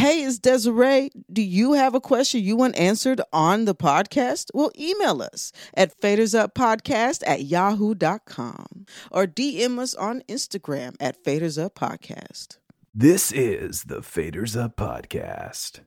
[0.00, 1.10] Hey, it's Desiree.
[1.30, 4.46] Do you have a question you want answered on the podcast?
[4.54, 12.56] Well, email us at fadersuppodcast at yahoo.com or DM us on Instagram at fadersuppodcast.
[12.94, 15.80] This is the Faders Up Podcast.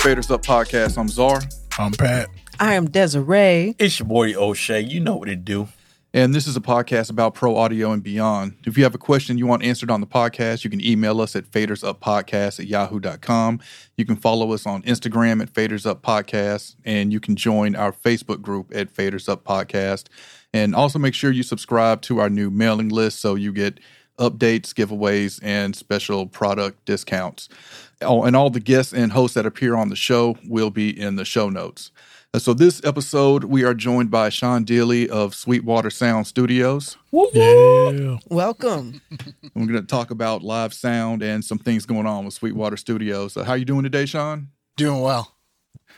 [0.00, 0.96] Faders Up podcast.
[0.98, 1.40] I'm Czar,
[1.78, 2.28] I'm Pat.
[2.58, 3.74] I am Desiree.
[3.78, 4.80] It's your boy O'Shea.
[4.80, 5.68] You know what it do.
[6.12, 8.54] and this is a podcast about pro audio and beyond.
[8.66, 11.36] If you have a question you want answered on the podcast, you can email us
[11.36, 13.60] at fadersuppodcast at yahoo.com.
[13.96, 17.92] You can follow us on Instagram at Faders Up Podcast, and you can join our
[17.92, 20.06] Facebook group at Faders Up Podcast.
[20.52, 23.78] And also make sure you subscribe to our new mailing list so you get
[24.18, 27.48] updates, giveaways, and special product discounts.
[28.02, 31.16] Oh, and all the guests and hosts that appear on the show will be in
[31.16, 31.90] the show notes.
[32.38, 36.96] So, this episode, we are joined by Sean Dealey of Sweetwater Sound Studios.
[37.12, 38.18] Yeah.
[38.30, 39.02] Welcome.
[39.54, 43.34] We're going to talk about live sound and some things going on with Sweetwater Studios.
[43.34, 44.48] So, how you doing today, Sean?
[44.76, 45.34] Doing well.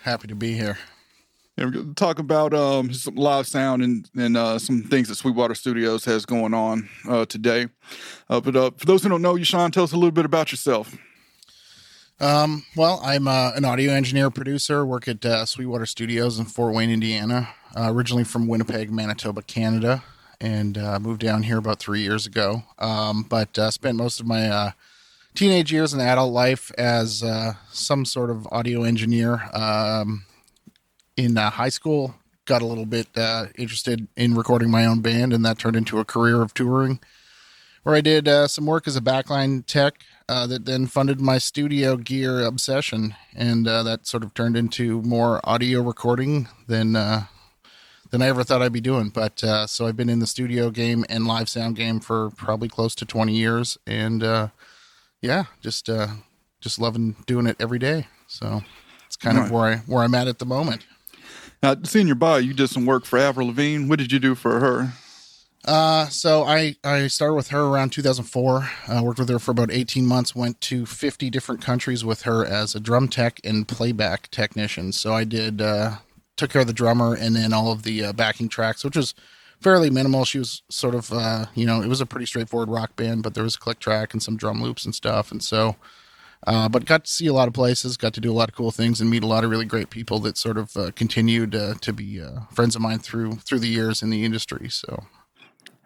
[0.03, 0.79] Happy to be here.
[1.57, 5.09] Yeah, we're going to talk about um, some live sound and, and uh, some things
[5.09, 7.69] that Sweetwater Studios has going on uh, today.
[8.29, 10.25] Uh, but uh, for those who don't know you, Sean, tell us a little bit
[10.25, 10.97] about yourself.
[12.23, 16.73] Um, well, I'm uh, an audio engineer producer, work at uh, Sweetwater Studios in Fort
[16.73, 17.49] Wayne, Indiana.
[17.77, 20.05] Uh, originally from Winnipeg, Manitoba, Canada,
[20.41, 22.63] and uh, moved down here about three years ago.
[22.79, 24.71] Um, but uh, spent most of my uh,
[25.35, 27.25] teenage years and adult life as
[27.73, 29.51] some sort of audio engineer.
[29.53, 30.25] Um,
[31.17, 33.09] in high school, got a little bit
[33.57, 37.01] interested in recording my own band, and that turned into a career of touring
[37.83, 41.39] where I did uh, some work as a backline tech uh, that then funded my
[41.39, 47.25] studio gear obsession, and uh, that sort of turned into more audio recording than uh,
[48.11, 49.09] than I ever thought I'd be doing.
[49.09, 52.69] But uh, so I've been in the studio game and live sound game for probably
[52.69, 54.49] close to twenty years, and uh,
[55.21, 56.09] yeah, just uh,
[56.61, 58.07] just loving doing it every day.
[58.27, 58.63] So
[59.07, 59.47] it's kind Right.
[59.47, 60.87] of where I where I'm at at the moment.
[61.63, 63.87] Now, seeing your bio, you did some work for Avril Lavigne.
[63.89, 64.93] What did you do for her?
[65.65, 68.69] Uh, so I, I started with her around 2004.
[68.89, 72.45] I worked with her for about 18 months, went to 50 different countries with her
[72.45, 74.93] as a drum tech and playback technician.
[74.93, 75.99] So I did, uh,
[76.37, 79.15] took care of the drummer and then all of the uh, backing tracks, which was
[79.61, 80.25] fairly minimal.
[80.25, 83.35] She was sort of, uh, you know, it was a pretty straightforward rock band, but
[83.35, 85.31] there was a click track and some drum loops and stuff.
[85.31, 85.77] And so,
[86.45, 88.57] uh, but got to see a lot of places, got to do a lot of
[88.57, 91.55] cool things, and meet a lot of really great people that sort of uh, continued
[91.55, 94.69] uh, to be uh, friends of mine through through the years in the industry.
[94.69, 95.05] So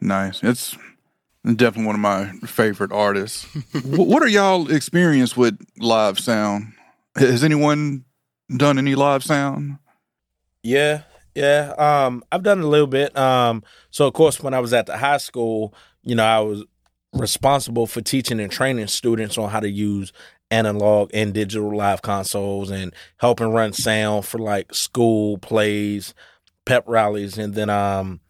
[0.01, 0.43] Nice.
[0.43, 0.77] It's
[1.45, 3.47] definitely one of my favorite artists.
[3.85, 6.73] What are y'all experience with live sound?
[7.17, 8.05] Has anyone
[8.55, 9.79] done any live sound?
[10.63, 11.03] Yeah,
[11.35, 11.73] yeah.
[11.79, 13.17] Um, I've done a little bit.
[13.17, 16.65] Um, so of course, when I was at the high school, you know, I was
[17.13, 20.13] responsible for teaching and training students on how to use
[20.51, 26.15] analog and digital live consoles and helping run sound for like school plays,
[26.65, 28.21] pep rallies, and then um,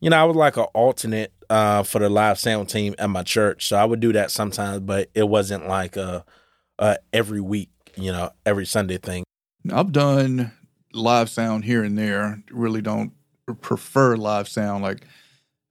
[0.00, 3.22] you know, I was like an alternate uh for the live sound team at my
[3.22, 3.68] church.
[3.68, 6.24] So I would do that sometimes, but it wasn't like a,
[6.78, 9.24] a every week, you know, every Sunday thing.
[9.72, 10.52] I've done
[10.92, 12.42] live sound here and there.
[12.50, 13.12] Really don't
[13.60, 14.82] prefer live sound.
[14.82, 15.06] Like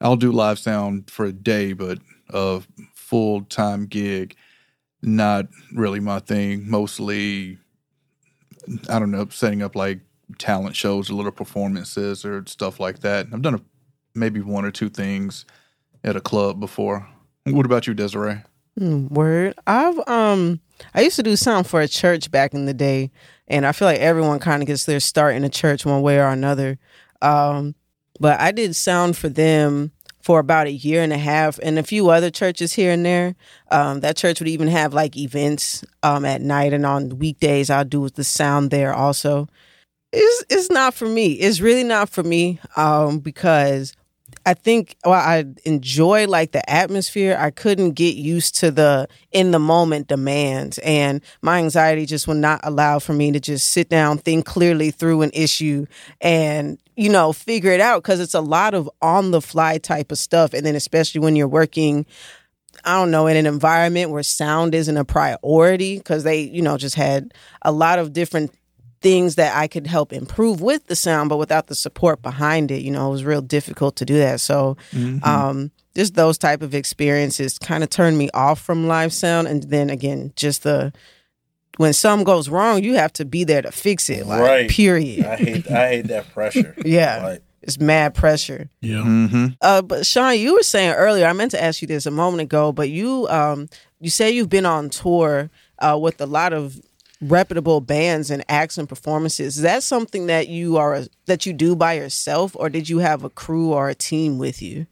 [0.01, 2.61] I'll do live sound for a day, but a
[2.94, 4.35] full time gig,
[5.01, 6.69] not really my thing.
[6.69, 7.57] Mostly,
[8.90, 10.00] I don't know, setting up like
[10.38, 13.28] talent shows or little performances or stuff like that.
[13.34, 13.61] I've done a,
[14.16, 15.46] maybe one or two things
[16.03, 17.08] at a club before.
[17.46, 18.42] What about you, Desiree?
[18.78, 19.56] Hmm, word.
[19.68, 20.62] I've um
[20.94, 23.12] I used to do sound for a church back in the day,
[23.47, 26.20] and I feel like everyone kind of gets their start in a church one way
[26.20, 26.78] or another.
[27.22, 27.75] Um,
[28.20, 31.84] but I did sound for them for about a year and a half, and a
[31.84, 33.35] few other churches here and there.
[33.72, 37.70] Um, that church would even have like events um at night and on weekdays.
[37.70, 39.47] I'll do the sound there also.
[40.14, 41.34] It's it's not for me.
[41.34, 42.59] It's really not for me.
[42.78, 43.94] Um, because
[44.46, 47.38] I think well, I enjoy like the atmosphere.
[47.40, 52.38] I couldn't get used to the in the moment demands, and my anxiety just would
[52.38, 55.86] not allow for me to just sit down, think clearly through an issue,
[56.22, 60.12] and you know figure it out because it's a lot of on the fly type
[60.12, 62.06] of stuff, and then especially when you're working.
[62.86, 66.78] I don't know, in an environment where sound isn't a priority because they, you know,
[66.78, 68.53] just had a lot of different
[69.01, 72.81] things that I could help improve with the sound, but without the support behind it,
[72.81, 74.41] you know, it was real difficult to do that.
[74.41, 74.78] So,
[75.23, 79.63] um, just those type of experiences kind of turned me off from live sound, and
[79.63, 80.93] then again, just the
[81.78, 84.25] when something goes wrong, you have to be there to fix it.
[84.25, 84.69] Like, Right.
[84.69, 85.25] Period.
[85.25, 86.75] I hate I hate that pressure.
[86.85, 87.23] Yeah.
[87.23, 88.69] Like, It's mad pressure.
[88.81, 88.97] Yeah.
[88.97, 89.45] Mm-hmm.
[89.61, 92.41] Uh, but Sean, you were saying earlier, I meant to ask you this a moment
[92.41, 93.69] ago, but you um
[94.02, 95.49] you say you've been on tour
[95.79, 96.81] uh, with a lot of
[97.21, 99.57] reputable bands and acts and performances.
[99.57, 103.23] Is that something that you are that you do by yourself, or did you have
[103.23, 104.87] a crew or a team with you?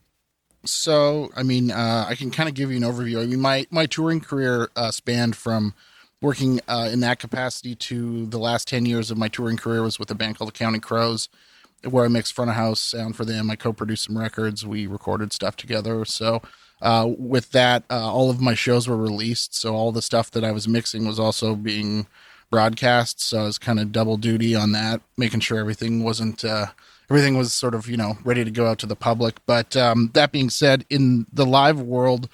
[0.65, 3.21] So, I mean, uh, I can kind of give you an overview.
[3.21, 5.73] I mean, my my touring career uh, spanned from
[6.21, 9.99] working uh, in that capacity to the last ten years of my touring career was
[9.99, 11.29] with a band called the Counting Crows,
[11.87, 13.49] where I mixed front of house sound for them.
[13.49, 14.65] I co-produced some records.
[14.65, 16.03] We recorded stuff together.
[16.03, 16.41] So,
[16.81, 19.55] uh, with that, uh, all of my shows were released.
[19.55, 22.07] So all the stuff that I was mixing was also being
[22.49, 23.21] broadcast.
[23.21, 26.45] So I was kind of double duty on that, making sure everything wasn't.
[26.45, 26.67] Uh,
[27.09, 29.37] everything was sort of you know ready to go out to the public.
[29.45, 32.29] But um, that being said, in the live world,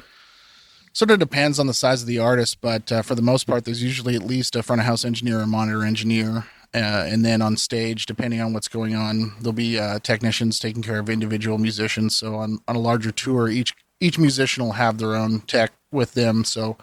[0.92, 2.60] sort of depends on the size of the artist.
[2.62, 5.40] But uh, for the most part, there's usually at least a front of house engineer
[5.40, 6.46] or monitor engineer.
[6.76, 10.82] Uh, and then on stage, depending on what's going on, there'll be uh, technicians taking
[10.82, 12.16] care of individual musicians.
[12.16, 16.14] So on, on a larger tour, each each musician will have their own tech with
[16.14, 16.44] them.
[16.44, 16.78] So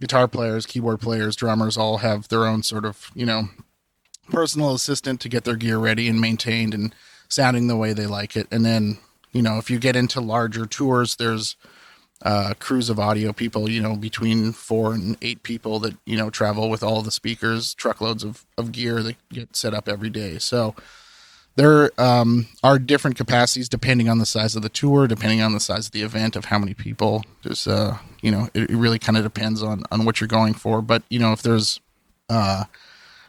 [0.00, 3.48] guitar players, keyboard players, drummers all have their own sort of you know
[4.30, 6.94] personal assistant to get their gear ready and maintained and
[7.28, 8.46] sounding the way they like it.
[8.50, 8.98] And then,
[9.32, 11.56] you know, if you get into larger tours, there's
[12.22, 16.30] uh, crews of audio people, you know, between four and eight people that, you know,
[16.30, 20.38] travel with all the speakers, truckloads of, of gear that get set up every day.
[20.38, 20.74] So
[21.58, 25.60] there um, are different capacities depending on the size of the tour, depending on the
[25.60, 27.24] size of the event, of how many people.
[27.42, 30.54] There's, uh, you know, it, it really kind of depends on, on what you're going
[30.54, 30.80] for.
[30.80, 31.80] But, you know, if there's,
[32.30, 32.64] uh,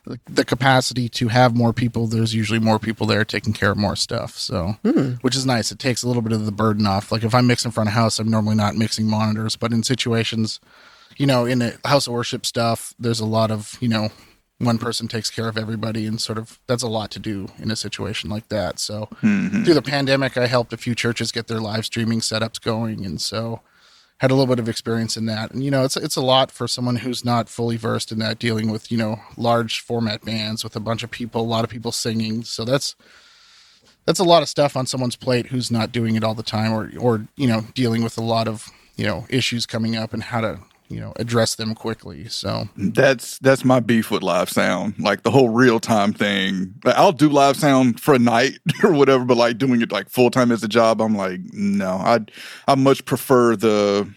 [0.05, 3.95] the- capacity to have more people there's usually more people there taking care of more
[3.95, 4.37] stuff.
[4.37, 4.77] So
[5.21, 5.71] which is nice.
[5.71, 7.11] It takes a little bit of the burden off.
[7.11, 9.55] Like if i'm mixing front of house i'm normally not mixing monitors.
[9.55, 10.59] But in situations
[11.17, 14.09] you know in a house of worship stuff there's a lot of you know
[14.59, 17.71] one person takes care of everybody and sort of that's a lot to do in
[17.71, 19.63] a situation like that so mm-hmm.
[19.63, 23.21] through the pandemic i helped a few churches get their live streaming setups going and
[23.21, 23.61] so
[24.19, 25.51] had a little bit of experience in that.
[25.51, 28.37] And you know, it's it's a lot for someone who's not fully versed in that,
[28.37, 31.69] dealing with you know large format bands with a bunch of people, a lot of
[31.69, 32.43] people singing.
[32.43, 32.95] So that's
[34.05, 36.71] that's a lot of stuff on someone's plate who's not doing it all the time,
[36.73, 40.23] or or you know dealing with a lot of you know issues coming up and
[40.23, 40.59] how to
[40.89, 42.27] you know address them quickly.
[42.27, 46.73] So That's that's my beef with live sound, like the whole real time thing.
[46.83, 50.09] Like, I'll do live sound for a night or whatever, but like doing it like
[50.09, 52.19] full time as a job, I'm like, no, I
[52.67, 54.11] I much prefer the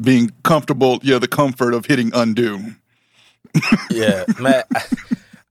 [0.00, 2.60] being comfortable, yeah, the comfort of hitting undo.
[3.90, 4.62] yeah, man.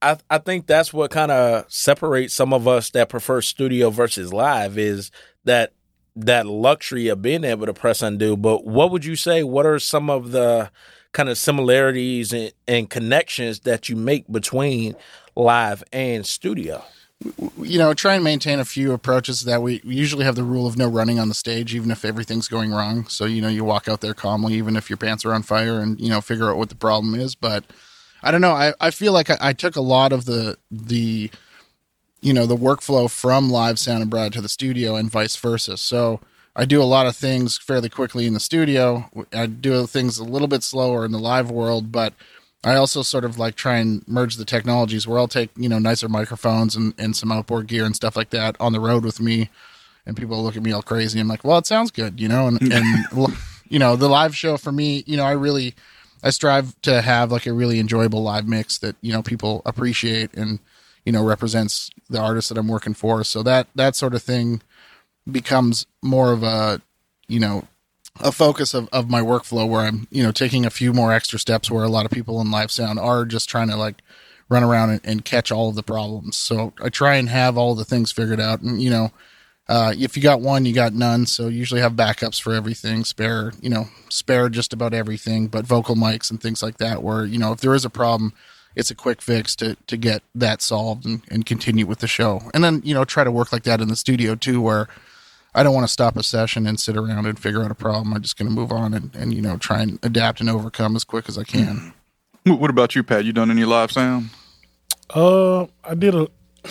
[0.01, 4.31] I I think that's what kind of separates some of us that prefer studio versus
[4.33, 5.12] live is
[5.45, 5.74] that
[6.15, 8.38] that luxury of being able to press undo.
[8.38, 9.44] But what would you say?
[9.44, 10.71] What are some of the
[11.12, 14.95] kind of similarities and, and connections that you make between
[15.35, 16.83] live and studio?
[17.62, 20.77] you know, try and maintain a few approaches that we, usually have the rule of
[20.77, 23.07] no running on the stage, even if everything's going wrong.
[23.07, 25.79] So, you know, you walk out there calmly, even if your pants are on fire
[25.79, 27.33] and, you know, figure out what the problem is.
[27.33, 27.63] But
[28.21, 28.51] I don't know.
[28.51, 31.31] I, I feel like I, I took a lot of the, the,
[32.21, 35.77] you know, the workflow from live sound and brought to the studio and vice versa.
[35.77, 36.19] So
[36.56, 39.10] I do a lot of things fairly quickly in the studio.
[39.34, 42.13] I do things a little bit slower in the live world, but
[42.63, 45.77] I also sort of like try and merge the technologies where I'll take, you know,
[45.77, 49.19] nicer microphones and, and some outboard gear and stuff like that on the road with
[49.19, 49.50] me.
[50.07, 51.19] And people look at me all crazy.
[51.19, 53.05] I'm like, well, it sounds good, you know, and, and,
[53.67, 55.75] you know, the live show for me, you know, I really,
[56.24, 60.34] I strive to have like a really enjoyable live mix that, you know, people appreciate
[60.34, 60.60] and,
[61.05, 63.24] you know, represents the artist that I'm working for.
[63.24, 64.62] So that, that sort of thing
[65.29, 66.81] becomes more of a,
[67.27, 67.67] you know,
[68.19, 71.38] a focus of, of my workflow where I'm, you know, taking a few more extra
[71.38, 74.01] steps where a lot of people in live sound are just trying to like
[74.47, 76.38] run around and, and catch all of the problems.
[76.38, 78.62] So I try and have all the things figured out.
[78.62, 79.12] And, you know,
[79.67, 81.25] uh, if you got one, you got none.
[81.25, 85.95] So usually have backups for everything, spare, you know, spare just about everything, but vocal
[85.95, 88.33] mics and things like that, where, you know, if there is a problem,
[88.75, 92.41] it's a quick fix to, to get that solved and, and continue with the show.
[92.53, 94.88] And then, you know, try to work like that in the studio too, where,
[95.55, 98.13] I don't want to stop a session and sit around and figure out a problem.
[98.13, 100.98] I'm just going to move on and, and, you know, try and adapt and overcome
[100.98, 101.94] as quick as I can.
[102.44, 103.24] What about you, Pat?
[103.24, 104.29] You done any live sound?
[105.10, 106.27] Uh, I did a,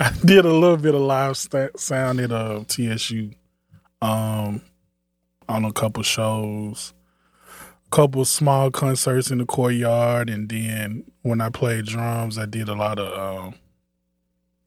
[0.00, 3.30] I did a little bit of live sta- sound at uh, TSU,
[4.02, 4.60] um,
[5.48, 6.92] on a couple shows.
[7.96, 12.74] Couple small concerts in the courtyard, and then when I played drums, I did a
[12.74, 13.54] lot of um,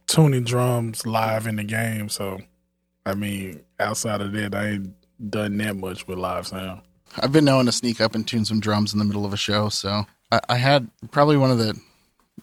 [0.08, 2.10] tuning drums live in the game.
[2.10, 2.40] So,
[3.06, 4.96] I mean, outside of that, I ain't
[5.30, 6.82] done that much with live sound.
[7.18, 9.38] I've been known to sneak up and tune some drums in the middle of a
[9.38, 9.70] show.
[9.70, 11.80] So I, I had probably one of the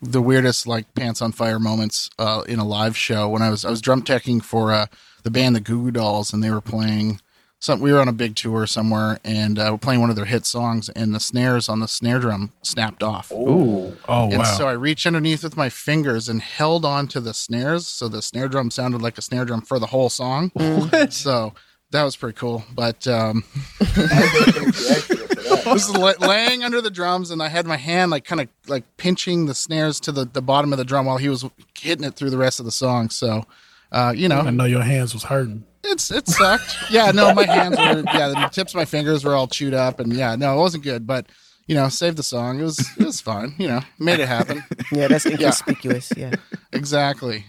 [0.03, 3.65] the weirdest like pants on fire moments uh, in a live show when I was
[3.65, 4.87] I was drum teching for uh,
[5.25, 7.21] the band the Goo Goo Dolls and they were playing
[7.59, 10.27] some we were on a big tour somewhere and uh, we're playing one of their
[10.27, 13.33] hit songs and the snares on the snare drum snapped off.
[13.33, 13.97] Ooh.
[14.09, 14.45] Oh And wow!
[14.45, 18.23] so I reached underneath with my fingers and held on to the snares, so the
[18.23, 20.53] snare drum sounded like a snare drum for the whole song.
[21.11, 21.55] So
[21.93, 22.65] that was pretty cool.
[22.75, 23.45] But um,
[23.81, 25.89] I was
[26.21, 29.55] laying under the drums, and I had my hand like kind of like pinching the
[29.55, 31.45] snares to the, the bottom of the drum while he was
[31.79, 33.09] hitting it through the rest of the song.
[33.11, 33.47] So,
[33.93, 35.65] uh, you know, I know your hands was hurting.
[35.89, 36.77] It's it sucked.
[36.91, 40.01] Yeah, no, my hands were yeah, the tips of my fingers were all chewed up,
[40.01, 41.07] and yeah, no, it wasn't good.
[41.07, 41.27] But
[41.67, 42.61] you know, saved the song.
[42.61, 43.55] It was it was fun.
[43.59, 44.63] You know, made it happen.
[44.93, 46.13] Yeah, that's inconspicuous.
[46.17, 46.35] Yeah.
[46.73, 47.45] Exactly.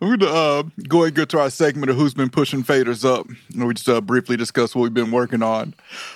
[0.00, 3.04] We're gonna uh, go ahead and get to our segment of who's been pushing faders
[3.04, 3.26] up.
[3.52, 5.74] And we just uh, briefly discuss what we've been working on.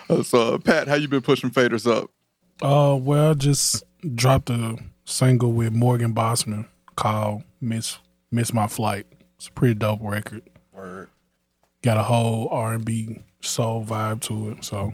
[0.08, 2.10] Uh, so, uh, Pat, how you been pushing faders up?
[2.62, 3.82] Uh, well, just
[4.14, 7.98] dropped a single with Morgan Bossman called "Miss
[8.30, 9.06] Miss My Flight."
[9.36, 10.42] It's a pretty dope record.
[11.82, 14.92] Got a whole R and B soul vibe to it, so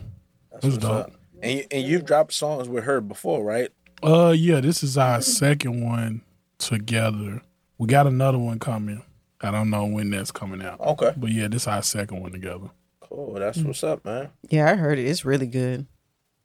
[0.54, 0.90] it's What's dope.
[0.92, 1.12] up?
[1.42, 3.70] And you, and you've dropped songs with her before, right?
[4.02, 6.22] Uh, yeah, this is our second one
[6.58, 7.42] together.
[7.78, 9.02] We got another one coming.
[9.40, 12.32] I don't know when that's coming out, Okay, but yeah, this is our second one
[12.32, 12.70] together.
[13.00, 13.34] cool.
[13.34, 14.30] That's what's up, man.
[14.48, 15.06] Yeah, I heard it.
[15.06, 15.86] It's really good.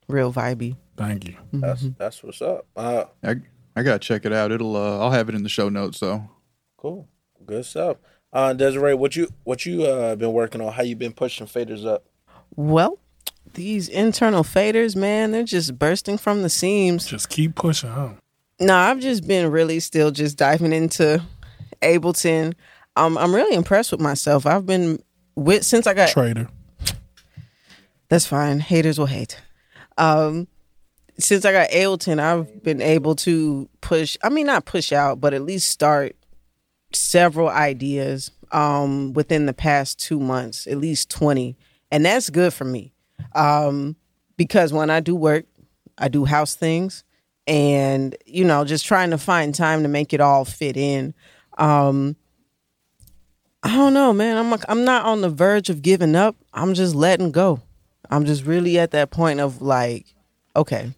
[0.08, 0.76] Real vibey.
[0.98, 1.36] Thank you.
[1.54, 2.66] That's that's what's up.
[2.76, 3.36] Uh, I,
[3.76, 4.52] I gotta check it out.
[4.52, 6.00] It'll uh, I'll have it in the show notes.
[6.00, 6.28] So,
[6.78, 7.08] cool,
[7.46, 7.98] good stuff.
[8.34, 10.72] Uh, Desiree, what you what you uh been working on?
[10.72, 12.06] How you been pushing faders up?
[12.56, 13.00] Well,
[13.54, 17.06] these internal faders, man, they're just bursting from the seams.
[17.06, 18.14] Just keep pushing, huh?
[18.60, 21.22] No, I've just been really still just diving into
[21.82, 22.54] Ableton.
[22.96, 24.46] Um, I'm really impressed with myself.
[24.46, 25.02] I've been
[25.36, 26.48] with since I got Trader.
[28.10, 28.60] That's fine.
[28.60, 29.42] Haters will hate.
[29.98, 30.48] Um,
[31.18, 34.18] since I got Ableton, I've been able to push.
[34.24, 36.16] I mean, not push out, but at least start
[36.96, 40.68] several ideas um, within the past two months.
[40.68, 41.58] At least twenty,
[41.92, 42.94] and that's good for me.
[43.34, 43.96] Um,
[44.38, 45.46] because when I do work,
[45.98, 47.04] I do house things,
[47.48, 51.14] and you know, just trying to find time to make it all fit in.
[51.58, 52.16] Um,
[53.64, 54.38] I don't know, man.
[54.38, 56.36] I'm like, I'm not on the verge of giving up.
[56.54, 57.62] I'm just letting go.
[58.10, 60.06] I'm just really at that point of like,
[60.56, 60.94] okay,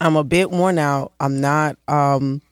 [0.00, 1.12] I'm a bit worn out.
[1.20, 1.76] I'm not.
[1.86, 2.42] Um,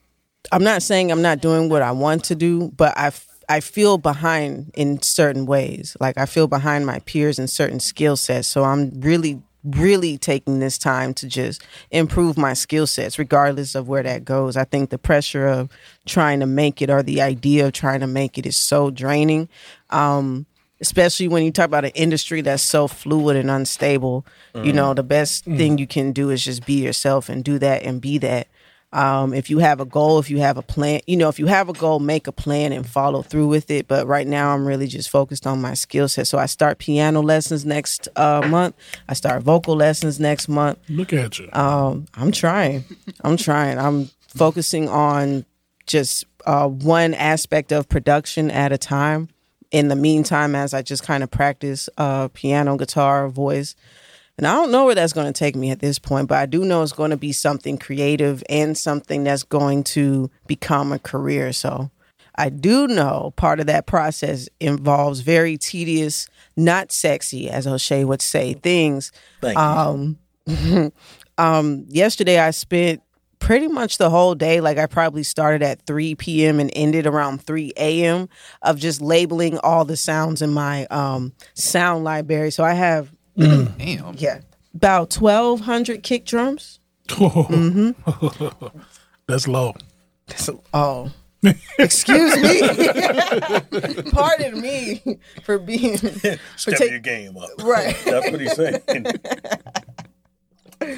[0.53, 3.59] I'm not saying I'm not doing what I want to do, but I f- I
[3.59, 5.97] feel behind in certain ways.
[5.99, 8.47] Like I feel behind my peers in certain skill sets.
[8.47, 13.87] So I'm really really taking this time to just improve my skill sets regardless of
[13.87, 14.57] where that goes.
[14.57, 15.69] I think the pressure of
[16.05, 19.49] trying to make it or the idea of trying to make it is so draining.
[19.89, 20.45] Um
[20.81, 24.25] especially when you talk about an industry that's so fluid and unstable.
[24.53, 27.83] You know, the best thing you can do is just be yourself and do that
[27.83, 28.47] and be that.
[28.93, 31.47] Um, if you have a goal, if you have a plan, you know, if you
[31.47, 33.87] have a goal, make a plan and follow through with it.
[33.87, 36.27] But right now, I'm really just focused on my skill set.
[36.27, 38.75] So I start piano lessons next uh, month.
[39.09, 40.77] I start vocal lessons next month.
[40.89, 41.49] Look at you.
[41.53, 42.85] Um, I'm trying.
[43.21, 43.79] I'm trying.
[43.79, 45.45] I'm focusing on
[45.87, 49.29] just uh, one aspect of production at a time.
[49.71, 53.75] In the meantime, as I just kind of practice uh, piano, guitar, voice.
[54.37, 56.45] And I don't know where that's going to take me at this point, but I
[56.47, 60.99] do know it's going to be something creative and something that's going to become a
[60.99, 61.53] career.
[61.53, 61.91] So
[62.35, 68.21] I do know part of that process involves very tedious, not sexy, as O'Shea would
[68.21, 69.11] say, things.
[69.39, 69.63] Thank you.
[69.63, 70.17] Um,
[71.37, 73.03] um, yesterday I spent
[73.37, 74.61] pretty much the whole day.
[74.61, 76.59] Like I probably started at 3 p.m.
[76.59, 78.29] and ended around 3 a.m.
[78.63, 82.49] of just labeling all the sounds in my um, sound library.
[82.49, 84.13] So I have damn.
[84.17, 84.39] yeah
[84.75, 86.79] about 1,200 kick drums.
[87.07, 87.91] mm-hmm.
[89.27, 89.73] That's low.
[90.27, 91.11] that's Oh.
[91.77, 92.61] Excuse me.
[94.11, 95.01] Pardon me
[95.43, 97.49] for being for Step take- your game up.
[97.61, 97.95] Right.
[98.05, 98.81] That's what he's saying.
[100.79, 100.95] Them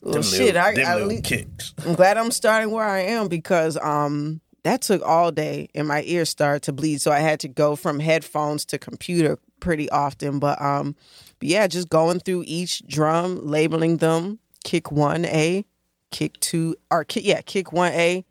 [0.00, 0.54] well, shit.
[0.54, 1.74] little, I, them I little le- kicks.
[1.84, 6.02] I'm glad I'm starting where I am because um that took all day and my
[6.06, 7.00] ears started to bleed.
[7.00, 10.38] So I had to go from headphones to computer pretty often.
[10.38, 10.94] But um
[11.29, 15.64] but yeah, just going through each drum, labeling them, kick one A,
[16.10, 18.24] kick two or kick yeah, kick one A,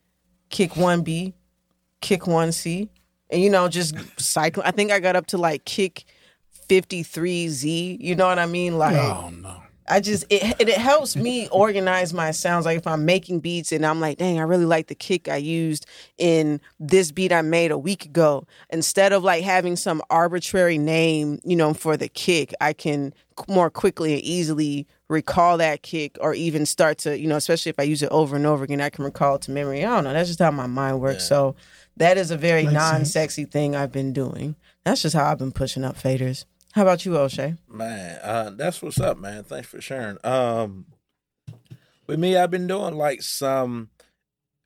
[0.49, 1.33] kick one B,
[2.01, 2.89] kick one C.
[3.31, 4.65] And you know, just cycling.
[4.65, 6.05] I think I got up to like kick
[6.67, 7.97] 53Z.
[7.99, 8.77] You know what I mean?
[8.77, 9.61] Like Oh no.
[9.89, 12.65] I just it and it helps me organize my sounds.
[12.65, 15.37] Like if I'm making beats and I'm like, dang, I really like the kick I
[15.37, 15.85] used
[16.17, 18.45] in this beat I made a week ago.
[18.69, 23.13] Instead of like having some arbitrary name, you know, for the kick, I can
[23.47, 27.79] more quickly and easily recall that kick or even start to, you know, especially if
[27.79, 29.83] I use it over and over again, I can recall it to memory.
[29.83, 30.13] I don't know.
[30.13, 31.27] That's just how my mind works.
[31.27, 31.55] So
[31.97, 33.11] that is a very non sense.
[33.11, 34.55] sexy thing I've been doing.
[34.85, 36.45] That's just how I've been pushing up faders.
[36.79, 37.55] How about you, O'Shea?
[37.67, 39.43] Man, uh, that's what's up, man.
[39.43, 40.17] Thanks for sharing.
[40.23, 40.85] Um,
[42.07, 43.89] with me, I've been doing like some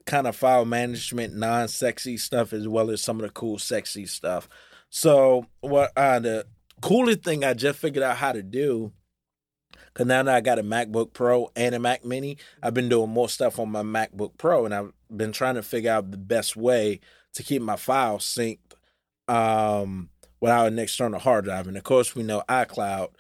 [0.05, 4.47] kind of file management, non-sexy stuff, as well as some of the cool, sexy stuff.
[4.91, 6.45] So, what uh, the
[6.83, 8.91] coolest thing I just figured out how to do,
[9.87, 13.09] because now that I got a MacBook Pro and a Mac Mini, I've been doing
[13.09, 16.55] more stuff on my MacBook Pro, and I've been trying to figure out the best
[16.55, 16.99] way
[17.33, 18.59] to keep my files synced.
[19.27, 20.09] Um,
[20.43, 21.69] without an external hard drive.
[21.69, 23.11] And of course, we know iCloud,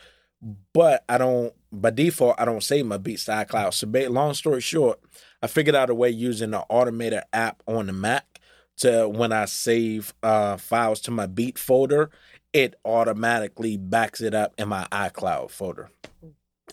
[0.73, 3.73] but I don't, by default, I don't save my beats to iCloud.
[3.73, 4.99] So, long story short,
[5.41, 8.41] I figured out a way using the Automator app on the Mac
[8.79, 12.09] to when I save uh, files to my beat folder,
[12.51, 15.89] it automatically backs it up in my iCloud folder.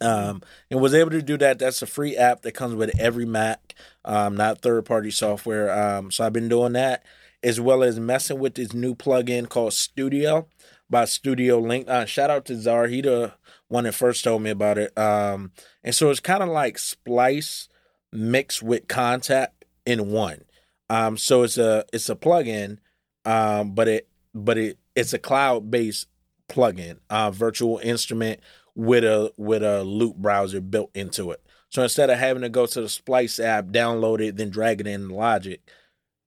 [0.00, 1.61] Um, and was able to do that.
[1.61, 5.71] That's a free app that comes with every Mac, um, not third party software.
[5.71, 7.04] Um, so I've been doing that
[7.42, 10.47] as well as messing with this new plugin called Studio
[10.88, 11.88] by Studio Link.
[11.88, 12.87] Uh, shout out to Zar.
[12.87, 13.32] He the
[13.68, 14.97] one that first told me about it.
[14.99, 17.68] Um, and so it's kind of like Splice
[18.12, 19.49] mixed with Kontakt
[19.87, 20.44] in one.
[20.88, 22.78] Um, so it's a it's a plugin,
[23.25, 26.09] um, but it but it it's a cloud based
[26.49, 28.40] plugin, uh, virtual instrument
[28.75, 31.40] with a with a loop browser built into it.
[31.68, 34.88] So instead of having to go to the Splice app, download it, then drag it
[34.88, 35.61] in Logic,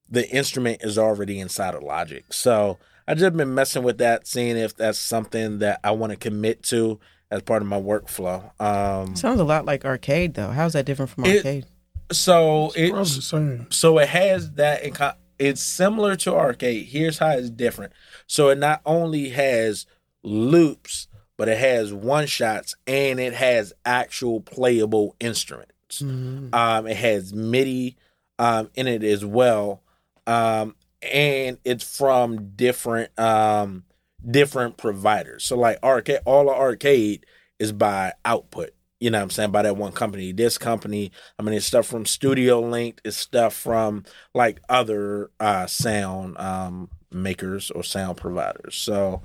[0.10, 2.32] the instrument is already inside of Logic.
[2.32, 6.18] So I just been messing with that, seeing if that's something that I want to
[6.18, 7.00] commit to
[7.32, 8.52] as part of my workflow.
[8.62, 10.50] Um, Sounds a lot like arcade though.
[10.52, 11.66] How's that different from It- arcade?
[12.12, 13.68] so Probably the it's same.
[13.72, 14.84] so it has that.
[14.84, 14.94] In
[15.40, 16.86] it's similar to arcade.
[16.88, 17.92] Here's how it's different.
[18.28, 19.88] So it not only has
[20.24, 21.08] loops,
[21.38, 26.02] but it has one shots and it has actual playable instruments.
[26.02, 27.98] Um, it has MIDI
[28.40, 29.82] um, in it as well,
[30.28, 33.84] um, and it's from different um,
[34.30, 35.44] different providers.
[35.44, 37.26] So like arcade, all the arcade
[37.60, 38.72] is by output.
[39.00, 39.52] You know what I'm saying?
[39.52, 40.32] By that one company.
[40.32, 45.68] This company, I mean, it's stuff from Studio Link, it's stuff from like other uh,
[45.68, 48.76] sound um, makers or sound providers.
[48.76, 49.22] So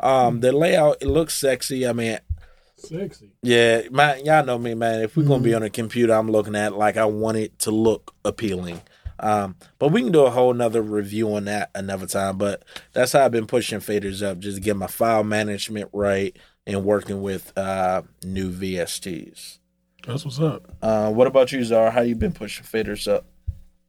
[0.00, 1.86] um, the layout, it looks sexy.
[1.86, 2.18] I mean,
[2.76, 3.30] Sexy.
[3.42, 5.02] yeah, man, y'all know me, man.
[5.02, 7.70] If we're gonna be on a computer, I'm looking at like I want it to
[7.70, 8.80] look appealing.
[9.22, 12.38] Um, but we can do a whole nother review on that another time.
[12.38, 16.36] But that's how I've been pushing faders up, just to get my file management right
[16.66, 19.58] and working with uh new VSTs.
[20.06, 20.72] That's what's up.
[20.82, 21.90] Uh, what about you, Zara?
[21.92, 23.24] How you been pushing faders up?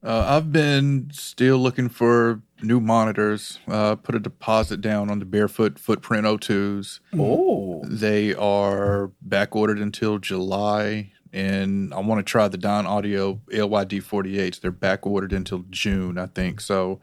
[0.04, 3.60] Uh, I've been still looking for new monitors.
[3.68, 7.00] Uh, put a deposit down on the Barefoot Footprint O2s.
[7.18, 14.62] Oh, They are back ordered until July, and I want to try the Dynaudio LYD48s.
[14.62, 16.62] They're back ordered until June, I think.
[16.62, 17.02] So,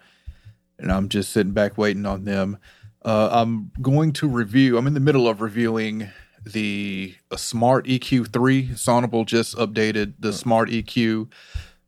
[0.78, 2.58] and I'm just sitting back waiting on them.
[3.04, 4.78] Uh, I'm going to review.
[4.78, 6.10] I'm in the middle of reviewing
[6.46, 8.78] the Smart EQ3.
[8.78, 11.28] Sonible just updated the Smart EQ,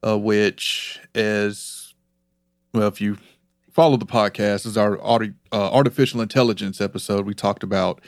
[0.03, 1.95] uh, which is
[2.75, 3.19] well, if you
[3.71, 7.27] follow the podcast, is our uh, artificial intelligence episode.
[7.27, 8.01] We talked about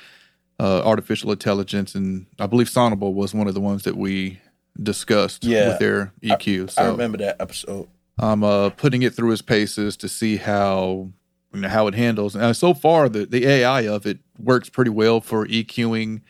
[0.60, 4.40] uh, artificial intelligence, and I believe Sonible was one of the ones that we
[4.82, 5.68] discussed Yeah.
[5.68, 6.64] with their EQ.
[6.64, 7.88] I so remember that episode.
[8.18, 11.10] I'm uh, putting it through its paces to see how
[11.52, 12.34] you know, how it handles.
[12.36, 16.20] And so far, the the AI of it works pretty well for EQing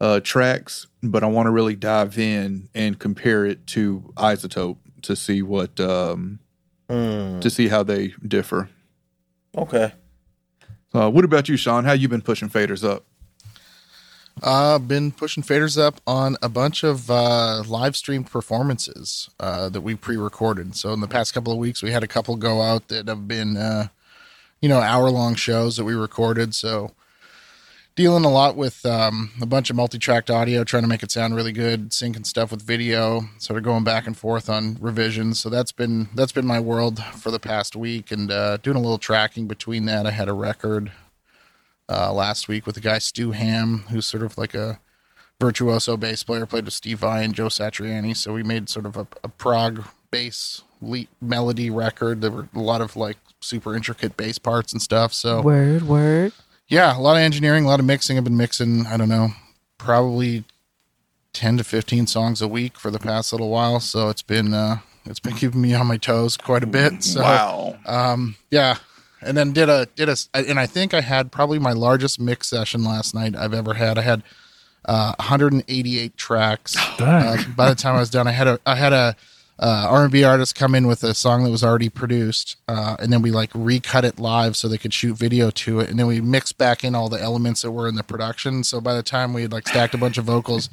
[0.00, 5.16] uh, tracks, but I want to really dive in and compare it to iZotope to
[5.16, 6.38] see what um,
[6.90, 8.68] Mm, to see how they differ.
[9.56, 9.92] okay.
[10.94, 11.84] Uh, what about you, Sean?
[11.84, 13.04] How you been pushing faders up?
[14.42, 19.80] Uh, been pushing faders up on a bunch of uh, live streamed performances uh, that
[19.80, 20.76] we pre-recorded.
[20.76, 23.28] So in the past couple of weeks, we had a couple go out that have
[23.28, 23.88] been, uh,
[24.60, 26.54] you know, hour-long shows that we recorded.
[26.54, 26.92] So
[27.94, 31.36] dealing a lot with um, a bunch of multi-tracked audio, trying to make it sound
[31.36, 35.38] really good, syncing stuff with video, sort of going back and forth on revisions.
[35.38, 38.80] So that's been that's been my world for the past week, and uh, doing a
[38.80, 40.06] little tracking between that.
[40.06, 40.90] I had a record
[41.88, 44.80] uh, last week with the guy Stu Hamm, who's sort of like a
[45.40, 48.16] virtuoso bass player, played with Steve Vai and Joe Satriani.
[48.16, 52.20] So we made sort of a, a prog bass le- melody record.
[52.20, 55.12] There were a lot of like super intricate bass parts and stuff.
[55.12, 56.32] So Word, word.
[56.68, 58.16] yeah, a lot of engineering, a lot of mixing.
[58.16, 59.30] I've been mixing, I don't know,
[59.78, 60.44] probably
[61.32, 63.80] ten to fifteen songs a week for the past little while.
[63.80, 67.02] So it's been uh, it's been keeping me on my toes quite a bit.
[67.02, 67.76] So wow.
[67.84, 68.76] um, yeah,
[69.24, 72.48] and then did a did a and I think I had probably my largest mix
[72.48, 73.98] session last night I've ever had.
[73.98, 74.22] I had
[74.84, 76.76] uh, 188 tracks.
[77.04, 79.16] Uh, by the time I was done, I had a I had a
[79.58, 83.20] uh, R&B artist come in with a song that was already produced, uh, and then
[83.20, 86.20] we like recut it live so they could shoot video to it, and then we
[86.20, 88.64] mixed back in all the elements that were in the production.
[88.64, 90.70] So by the time we had like stacked a bunch of vocals,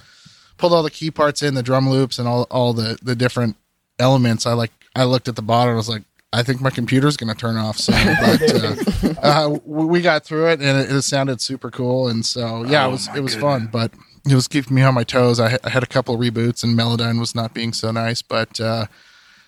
[0.57, 3.55] pulled all the key parts in, the drum loops, and all all the the different
[3.99, 7.17] elements, I like I looked at the bottom, I was like, I think my computer's
[7.17, 7.95] going to turn off soon.
[8.21, 12.07] But uh, uh, we got through it, and it, it sounded super cool.
[12.07, 13.41] And so yeah, Oh, it was it was goodness.
[13.41, 13.91] fun, but
[14.29, 15.39] it was keeping me on my toes.
[15.39, 18.59] I, I had a couple of reboots, and Melodyne was not being so nice, but.
[18.59, 18.85] uh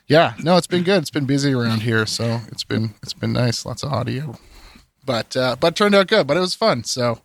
[0.05, 1.01] yeah, no, it's been good.
[1.01, 3.65] It's been busy around here, so it's been it's been nice.
[3.65, 4.37] Lots of audio,
[5.05, 6.27] but uh, but turned out good.
[6.27, 6.83] But it was fun.
[6.83, 7.21] So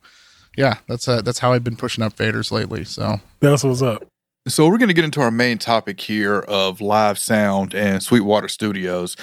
[0.57, 2.85] yeah, that's uh, that's how I've been pushing up faders lately.
[2.85, 4.08] So That's what's up.
[4.49, 8.49] So we're going to get into our main topic here of live sound and Sweetwater
[8.49, 9.15] Studios.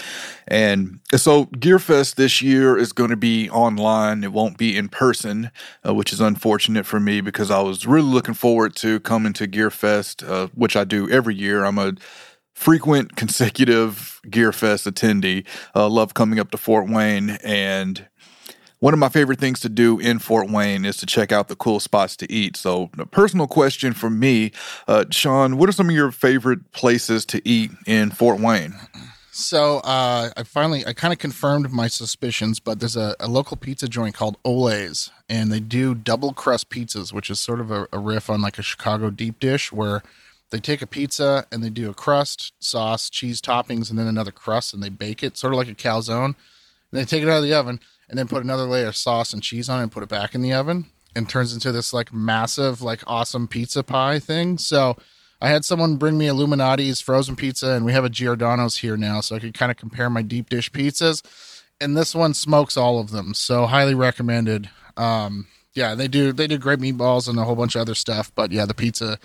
[0.48, 4.24] And so Gearfest this year is going to be online.
[4.24, 5.50] It won't be in person,
[5.86, 9.48] uh, which is unfortunate for me because I was really looking forward to coming to
[9.48, 11.66] Gearfest, uh, which I do every year.
[11.66, 11.94] I'm a
[12.54, 15.46] frequent consecutive Gearfest attendee.
[15.76, 18.08] Uh, love coming up to Fort Wayne and
[18.80, 21.56] one of my favorite things to do in Fort Wayne is to check out the
[21.56, 22.58] cool spots to eat.
[22.58, 24.52] So, a personal question for me,
[24.88, 28.76] uh, Sean, what are some of your favorite places to eat in Fort Wayne?
[29.32, 33.58] so uh, I finally I kind of confirmed my suspicions, but there's a, a local
[33.58, 37.88] pizza joint called Oley's, and they do double crust pizzas, which is sort of a,
[37.92, 40.04] a riff on like a Chicago deep dish where
[40.52, 44.32] they take a pizza and they do a crust, sauce, cheese toppings, and then another
[44.32, 46.36] crust, and they bake it sort of like a calzone.
[46.92, 49.34] And they take it out of the oven and then put another layer of sauce
[49.34, 51.94] and cheese on it and put it back in the oven and turns into this
[51.94, 54.58] like massive, like awesome pizza pie thing.
[54.58, 54.98] So
[55.42, 58.98] I had someone bring me Lou Malnati's frozen pizza and we have a Giordano's here
[58.98, 59.22] now.
[59.22, 61.24] So I could kind of compare my deep dish pizzas.
[61.82, 63.34] And this one smokes all of them.
[63.34, 64.70] So highly recommended.
[64.96, 68.32] Um, yeah, they do they do great meatballs and a whole bunch of other stuff.
[68.34, 69.20] But yeah, the pizza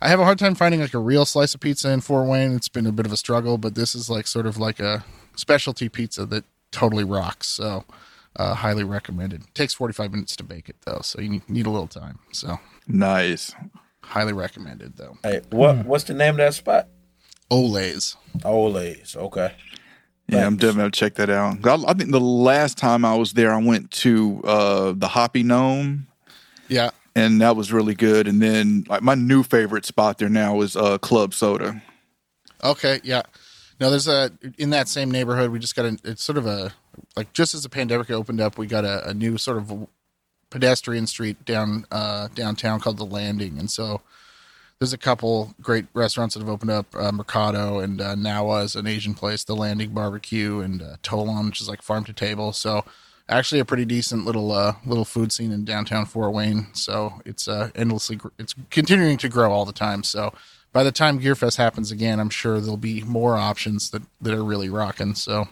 [0.00, 2.52] I have a hard time finding like a real slice of pizza in Fort Wayne.
[2.54, 5.04] It's been a bit of a struggle, but this is like sort of like a
[5.36, 7.48] specialty pizza that totally rocks.
[7.48, 7.84] So,
[8.36, 9.42] uh, highly recommended.
[9.54, 12.18] takes 45 minutes to bake it though, so you need, need a little time.
[12.32, 13.54] So, Nice.
[14.02, 15.16] highly recommended though.
[15.22, 16.88] Hey, what what's the name of that spot?
[17.50, 18.16] Oley's.
[18.44, 19.16] Oley's.
[19.16, 19.52] Okay.
[20.28, 21.64] Yeah, I'm definitely gonna check that out.
[21.66, 25.44] I, I think the last time I was there, I went to uh, the Hoppy
[25.44, 26.08] Gnome,
[26.68, 26.90] Yeah.
[27.14, 28.26] and that was really good.
[28.26, 31.80] And then, like, my new favorite spot there now is uh, Club Soda.
[32.64, 33.00] Okay.
[33.04, 33.22] Yeah.
[33.78, 35.50] No, there's a in that same neighborhood.
[35.50, 35.98] We just got a.
[36.04, 36.72] It's sort of a
[37.16, 39.88] like just as the pandemic opened up, we got a, a new sort of
[40.50, 44.00] pedestrian street down uh, downtown called the Landing, and so
[44.78, 46.86] there's a couple great restaurants that have opened up.
[46.94, 49.42] Uh, Mercado and uh, Nawa is an Asian place.
[49.44, 52.52] The Landing Barbecue and uh, Tolon, which is like farm to table.
[52.52, 52.84] So
[53.28, 56.68] actually a pretty decent little uh, little food scene in downtown Fort Wayne.
[56.72, 60.02] So it's uh, endlessly gr- it's continuing to grow all the time.
[60.02, 60.34] So
[60.72, 64.44] by the time Gearfest happens again, I'm sure there'll be more options that that are
[64.44, 65.14] really rocking.
[65.14, 65.48] So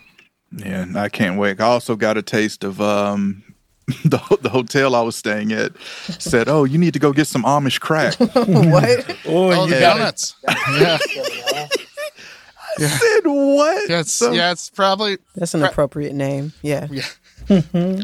[0.53, 1.61] Yeah, I can't wait.
[1.61, 3.43] I also got a taste of um,
[4.05, 5.73] the the hotel I was staying at.
[6.19, 9.17] Said, "Oh, you need to go get some Amish crack." what?
[9.27, 9.81] oh, the yeah.
[9.81, 10.35] donuts.
[10.79, 10.99] yeah,
[12.89, 13.89] said what?
[13.89, 16.53] yeah, it's, So- yeah, it's probably That's an appropriate name.
[16.63, 16.87] Yeah.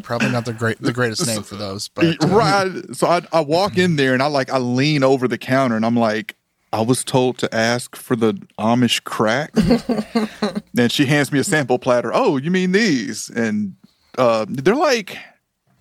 [0.02, 2.82] probably not the great the greatest name for those, but uh, right.
[2.94, 5.84] So I, I walk in there and I like I lean over the counter and
[5.86, 6.36] I'm like,
[6.72, 9.50] I was told to ask for the Amish crack.
[10.78, 12.10] and she hands me a sample platter.
[12.14, 13.28] Oh, you mean these?
[13.30, 13.74] And
[14.16, 15.18] uh, they're like,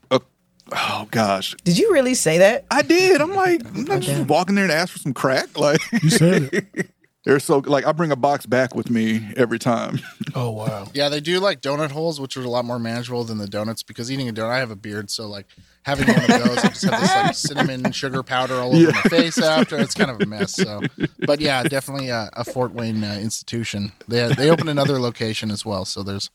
[0.09, 0.19] uh,
[0.71, 2.65] oh gosh, Did you really say that?
[2.71, 3.21] I did.
[3.21, 5.57] I'm like, I'm not just walking there and ask for some crack.
[5.57, 6.89] Like You said it.
[7.25, 9.99] they're so like I bring a box back with me every time.
[10.35, 10.87] Oh wow.
[10.93, 13.81] Yeah, they do like donut holes, which are a lot more manageable than the donuts
[13.81, 15.47] because eating a donut, I have a beard, so like
[15.83, 19.01] having one of those, I just have this like cinnamon sugar powder all over my
[19.03, 19.77] face after.
[19.77, 20.53] It's kind of a mess.
[20.55, 20.81] So,
[21.25, 23.91] but yeah, definitely a, a Fort Wayne uh, institution.
[24.07, 26.29] They they opened another location as well, so there's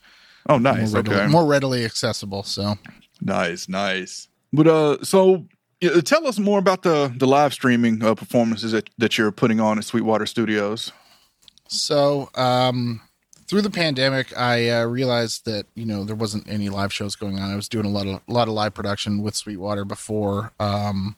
[0.48, 0.92] Oh, more, nice.
[0.92, 1.26] readily, Okay.
[1.28, 2.42] more readily accessible.
[2.42, 2.74] So
[3.20, 4.28] Nice, nice.
[4.52, 5.46] But uh, so
[5.80, 9.60] yeah, tell us more about the the live streaming uh, performances that, that you're putting
[9.60, 10.92] on at Sweetwater Studios.
[11.68, 13.00] So, um,
[13.46, 17.38] through the pandemic, I uh, realized that you know there wasn't any live shows going
[17.38, 17.50] on.
[17.50, 21.16] I was doing a lot of a lot of live production with Sweetwater before um,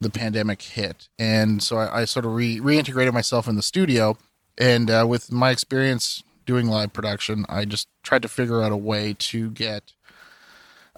[0.00, 4.16] the pandemic hit, and so I, I sort of re- reintegrated myself in the studio.
[4.60, 8.76] And uh, with my experience doing live production, I just tried to figure out a
[8.76, 9.92] way to get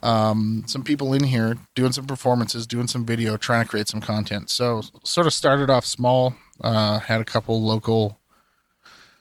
[0.03, 4.01] um, some people in here doing some performances, doing some video, trying to create some
[4.01, 4.51] content.
[4.51, 6.35] So sort of started off small.
[6.61, 8.20] Uh, had a couple local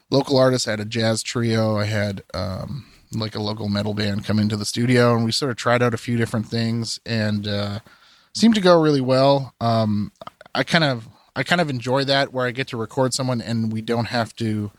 [0.09, 0.67] local artists.
[0.67, 1.77] I had a jazz trio.
[1.77, 5.51] I had um, like a local metal band come into the studio, and we sort
[5.51, 7.79] of tried out a few different things, and uh,
[8.33, 9.53] seemed to go really well.
[9.59, 10.11] Um,
[10.53, 13.71] I kind of I kind of enjoy that where I get to record someone and
[13.71, 14.71] we don't have to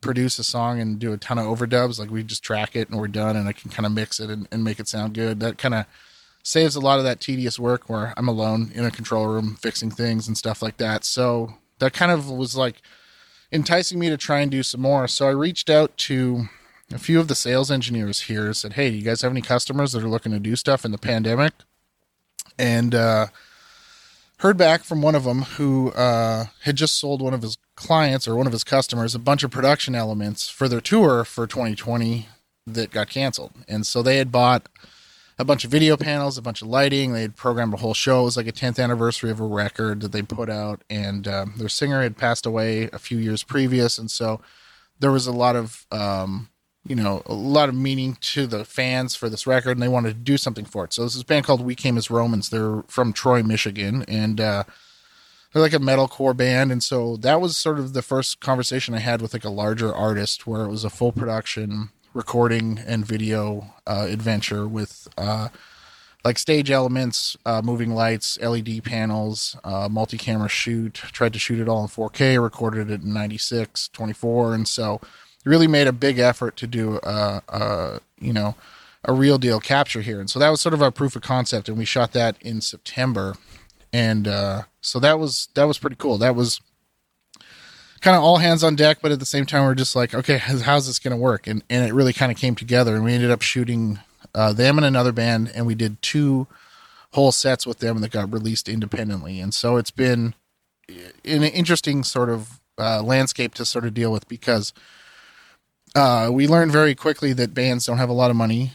[0.00, 1.98] produce a song and do a ton of overdubs.
[1.98, 4.28] Like we just track it and we're done, and I can kind of mix it
[4.30, 5.40] and, and make it sound good.
[5.40, 5.86] That kind of
[6.42, 9.90] saves a lot of that tedious work where I'm alone in a control room fixing
[9.90, 11.04] things and stuff like that.
[11.04, 12.82] So that kind of was like
[13.52, 15.06] enticing me to try and do some more.
[15.06, 16.48] So I reached out to
[16.92, 19.42] a few of the sales engineers here, and said, Hey, do you guys have any
[19.42, 21.52] customers that are looking to do stuff in the pandemic?
[22.58, 23.26] And uh,
[24.38, 28.28] heard back from one of them who uh, had just sold one of his clients
[28.28, 32.28] or one of his customers a bunch of production elements for their tour for 2020
[32.66, 33.52] that got canceled.
[33.66, 34.68] And so they had bought
[35.42, 37.12] a bunch of video panels, a bunch of lighting.
[37.12, 38.22] They had programmed a whole show.
[38.22, 40.82] It was like a 10th anniversary of a record that they put out.
[40.88, 43.98] And um, their singer had passed away a few years previous.
[43.98, 44.40] And so
[45.00, 46.48] there was a lot of, um,
[46.86, 49.72] you know, a lot of meaning to the fans for this record.
[49.72, 50.92] And they wanted to do something for it.
[50.92, 52.48] So this is a band called We Came as Romans.
[52.48, 54.04] They're from Troy, Michigan.
[54.08, 54.64] And, uh,
[55.52, 59.00] they're like a metalcore band and so that was sort of the first conversation i
[59.00, 63.74] had with like a larger artist where it was a full production recording and video
[63.86, 65.48] uh, adventure with uh,
[66.24, 71.68] like stage elements uh, moving lights led panels uh, multi-camera shoot tried to shoot it
[71.68, 75.00] all in 4k recorded it in 96 24 and so
[75.44, 78.54] really made a big effort to do a, a you know
[79.04, 81.68] a real deal capture here and so that was sort of our proof of concept
[81.68, 83.34] and we shot that in september
[83.92, 86.18] and uh, so that was that was pretty cool.
[86.18, 86.60] That was
[88.02, 90.12] kind of all hands on deck, but at the same time, we are just like,
[90.12, 91.46] okay, how's this going to work?
[91.46, 94.00] And and it really kind of came together, and we ended up shooting
[94.34, 96.46] uh, them and another band, and we did two
[97.12, 99.40] whole sets with them that got released independently.
[99.40, 100.34] And so it's been
[100.88, 104.72] an interesting sort of uh, landscape to sort of deal with because
[105.94, 108.72] uh, we learned very quickly that bands don't have a lot of money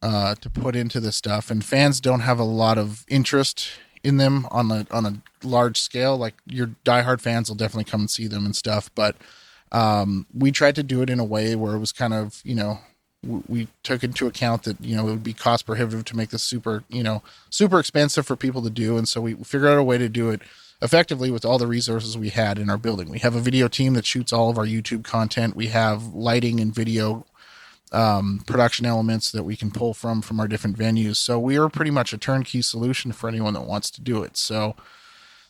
[0.00, 3.70] uh, to put into this stuff, and fans don't have a lot of interest
[4.04, 6.16] in them on a on a large scale.
[6.16, 8.90] Like your diehard fans will definitely come and see them and stuff.
[8.94, 9.16] But
[9.72, 12.54] um, we tried to do it in a way where it was kind of you
[12.54, 12.78] know
[13.48, 16.42] we took into account that you know it would be cost prohibitive to make this
[16.42, 19.82] super you know super expensive for people to do, and so we figured out a
[19.82, 20.42] way to do it
[20.82, 23.08] effectively with all the resources we had in our building.
[23.08, 25.56] We have a video team that shoots all of our YouTube content.
[25.56, 27.24] We have lighting and video
[27.92, 31.16] um, production elements that we can pull from from our different venues.
[31.16, 34.36] So we are pretty much a turnkey solution for anyone that wants to do it.
[34.36, 34.74] So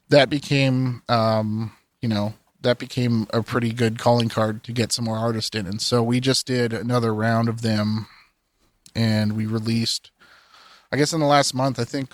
[0.09, 5.05] that became, um, you know, that became a pretty good calling card to get some
[5.05, 5.67] more artists in.
[5.67, 8.07] And so we just did another round of them,
[8.95, 10.11] and we released,
[10.91, 12.11] I guess, in the last month, I think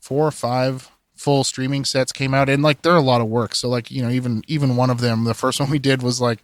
[0.00, 3.54] four or five full streaming sets came out and like they're a lot of work
[3.54, 6.20] so like you know even even one of them the first one we did was
[6.20, 6.42] like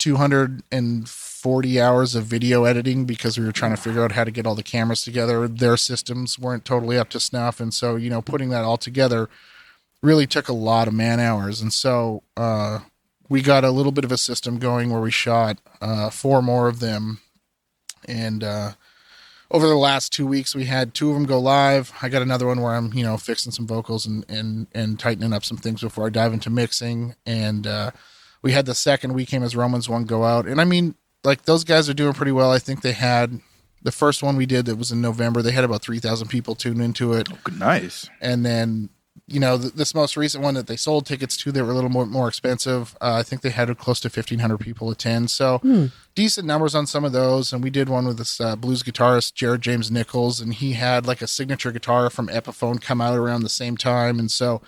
[0.00, 4.24] 200 and 40 hours of video editing because we were trying to figure out how
[4.24, 5.46] to get all the cameras together.
[5.46, 7.60] Their systems weren't totally up to snuff.
[7.60, 9.28] And so, you know, putting that all together
[10.02, 11.60] really took a lot of man hours.
[11.60, 12.80] And so, uh,
[13.30, 16.68] we got a little bit of a system going where we shot uh, four more
[16.68, 17.20] of them.
[18.06, 18.72] And uh,
[19.50, 21.92] over the last two weeks, we had two of them go live.
[22.02, 25.32] I got another one where I'm, you know, fixing some vocals and and and tightening
[25.32, 27.14] up some things before I dive into mixing.
[27.24, 27.92] And uh,
[28.42, 30.46] we had the second We Came as Romans one go out.
[30.46, 32.50] And I mean, like those guys are doing pretty well.
[32.50, 33.40] I think they had
[33.82, 35.42] the first one we did that was in November.
[35.42, 37.28] They had about three thousand people tuned into it.
[37.32, 38.08] Oh, nice.
[38.20, 38.90] And then
[39.26, 41.74] you know th- this most recent one that they sold tickets to, they were a
[41.74, 42.96] little more more expensive.
[43.00, 45.30] Uh, I think they had close to fifteen hundred people attend.
[45.30, 45.86] So hmm.
[46.14, 47.52] decent numbers on some of those.
[47.52, 51.06] And we did one with this uh, blues guitarist Jared James Nichols, and he had
[51.06, 54.62] like a signature guitar from Epiphone come out around the same time, and so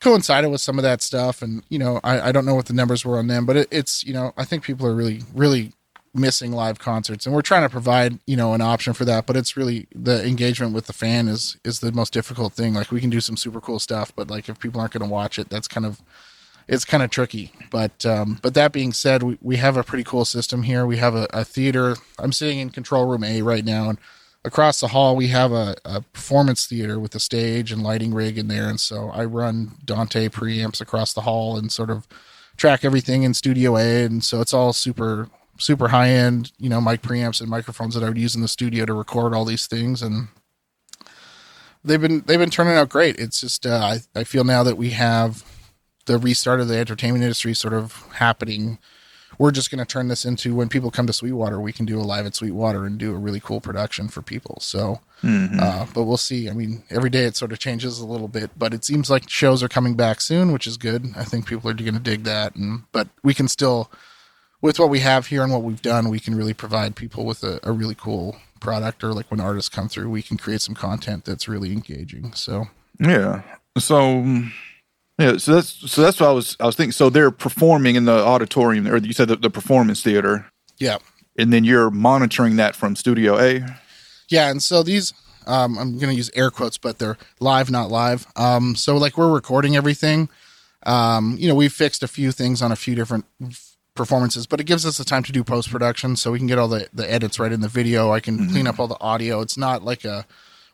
[0.00, 1.42] coincided with some of that stuff.
[1.42, 3.68] And, you know, I, I don't know what the numbers were on them, but it,
[3.70, 5.72] it's, you know, I think people are really, really
[6.16, 9.36] missing live concerts and we're trying to provide you know an option for that but
[9.36, 12.74] it's really the engagement with the fan is is the most difficult thing.
[12.74, 15.12] Like we can do some super cool stuff but like if people aren't going to
[15.12, 16.00] watch it that's kind of
[16.68, 17.52] it's kind of tricky.
[17.70, 20.86] But um but that being said we, we have a pretty cool system here.
[20.86, 21.96] We have a, a theater.
[22.18, 23.98] I'm sitting in control room a right now and
[24.46, 28.38] across the hall we have a, a, performance theater with a stage and lighting rig
[28.38, 28.68] in there.
[28.68, 32.06] And so i run dante preamps across the hall and sort of
[32.56, 34.04] track everything in studio a.
[34.04, 35.28] And so it's all super
[35.58, 38.48] super high end you know mic preamps and microphones that i would use in the
[38.48, 40.00] studio to record all these things.
[40.00, 40.28] And
[41.84, 43.18] they've been they've been turning out great.
[43.18, 45.44] It's just uh, I, I feel now that we have
[46.06, 48.78] the restart of the entertainment industry sort of happening
[49.38, 51.98] we're just going to turn this into when people come to Sweetwater, we can do
[51.98, 54.58] a live at Sweetwater and do a really cool production for people.
[54.60, 55.00] So,
[55.60, 56.48] uh, but we'll see.
[56.48, 59.28] I mean, every day it sort of changes a little bit, but it seems like
[59.28, 61.12] shows are coming back soon, which is good.
[61.16, 63.90] I think people are going to dig that, and but we can still,
[64.60, 67.42] with what we have here and what we've done, we can really provide people with
[67.42, 69.04] a, a really cool product.
[69.04, 72.32] Or like when artists come through, we can create some content that's really engaging.
[72.32, 72.68] So,
[72.98, 73.42] Yeah.
[73.78, 74.24] So
[75.18, 76.92] yeah, so that's so that's what I was I was thinking.
[76.92, 80.46] So they're performing in the auditorium, or you said the, the performance theater,
[80.78, 80.98] yeah,
[81.38, 83.64] and then you're monitoring that from Studio A.
[84.28, 85.14] Yeah, and so these
[85.46, 88.26] um, I'm going to use air quotes, but they're live, not live.
[88.36, 90.28] Um, so like we're recording everything.
[90.84, 94.60] Um, you know, we've fixed a few things on a few different f- performances, but
[94.60, 96.88] it gives us the time to do post production, so we can get all the
[96.92, 98.12] the edits right in the video.
[98.12, 99.40] I can clean up all the audio.
[99.40, 100.26] It's not like a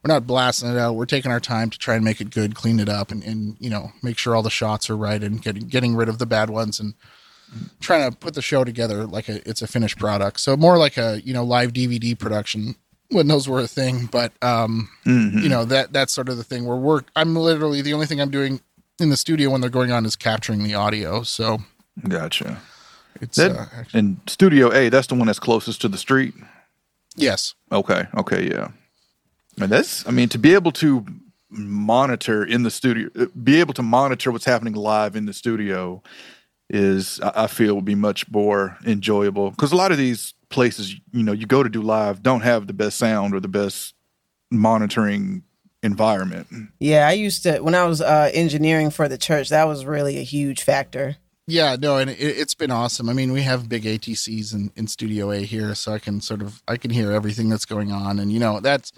[0.02, 0.96] we're not blasting it out.
[0.96, 3.56] We're taking our time to try and make it good, clean it up, and, and
[3.60, 6.26] you know make sure all the shots are right and getting getting rid of the
[6.26, 6.94] bad ones and
[7.80, 10.40] trying to put the show together like a, it's a finished product.
[10.40, 12.74] So more like a you know live DVD production
[13.10, 14.06] when those were a thing.
[14.06, 17.94] But um, you know that that's sort of the thing where we're I'm literally the
[17.94, 18.60] only thing I'm doing
[18.98, 21.22] in the studio when they're going on is capturing the audio.
[21.22, 21.58] So
[22.08, 22.60] Gotcha.
[23.20, 26.34] it's That, uh, actually, and Studio A, that's the one that's closest to the street.
[27.16, 28.06] yes, Okay.
[28.16, 28.48] Okay.
[28.50, 28.68] Yeah.
[29.60, 31.04] And that's, I mean, to be able to
[31.50, 36.02] monitor in the studio, uh, be able to monitor what's happening live in the studio
[36.70, 40.94] is, I I feel, will be much more enjoyable because a lot of these places,
[41.12, 43.94] you know, you go to do live don't have the best sound or the best
[44.50, 45.42] monitoring
[45.82, 46.46] environment.
[46.78, 49.48] Yeah, I used to when I was uh, engineering for the church.
[49.50, 51.16] That was really a huge factor.
[51.46, 53.08] yeah, no, and it, it's been awesome.
[53.08, 56.40] I mean, we have big ATCs in, in Studio A here, so I can sort
[56.40, 58.92] of I can hear everything that's going on, and you know that's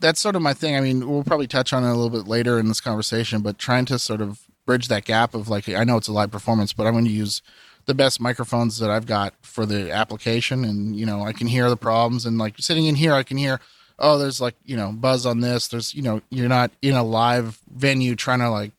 [0.00, 0.76] that's sort of my thing.
[0.76, 3.58] I mean, we'll probably touch on it a little bit later in this conversation, but
[3.58, 6.72] trying to sort of bridge that gap of like, I know it's a live performance,
[6.72, 7.42] but I'm going to use
[7.86, 11.70] the best microphones that I've got for the application, and you know, I can hear
[11.70, 13.60] the problems, and like sitting in here, I can hear,
[13.98, 15.68] oh, there's like you know buzz on this.
[15.68, 18.72] There's you know, you're not in a live venue trying to like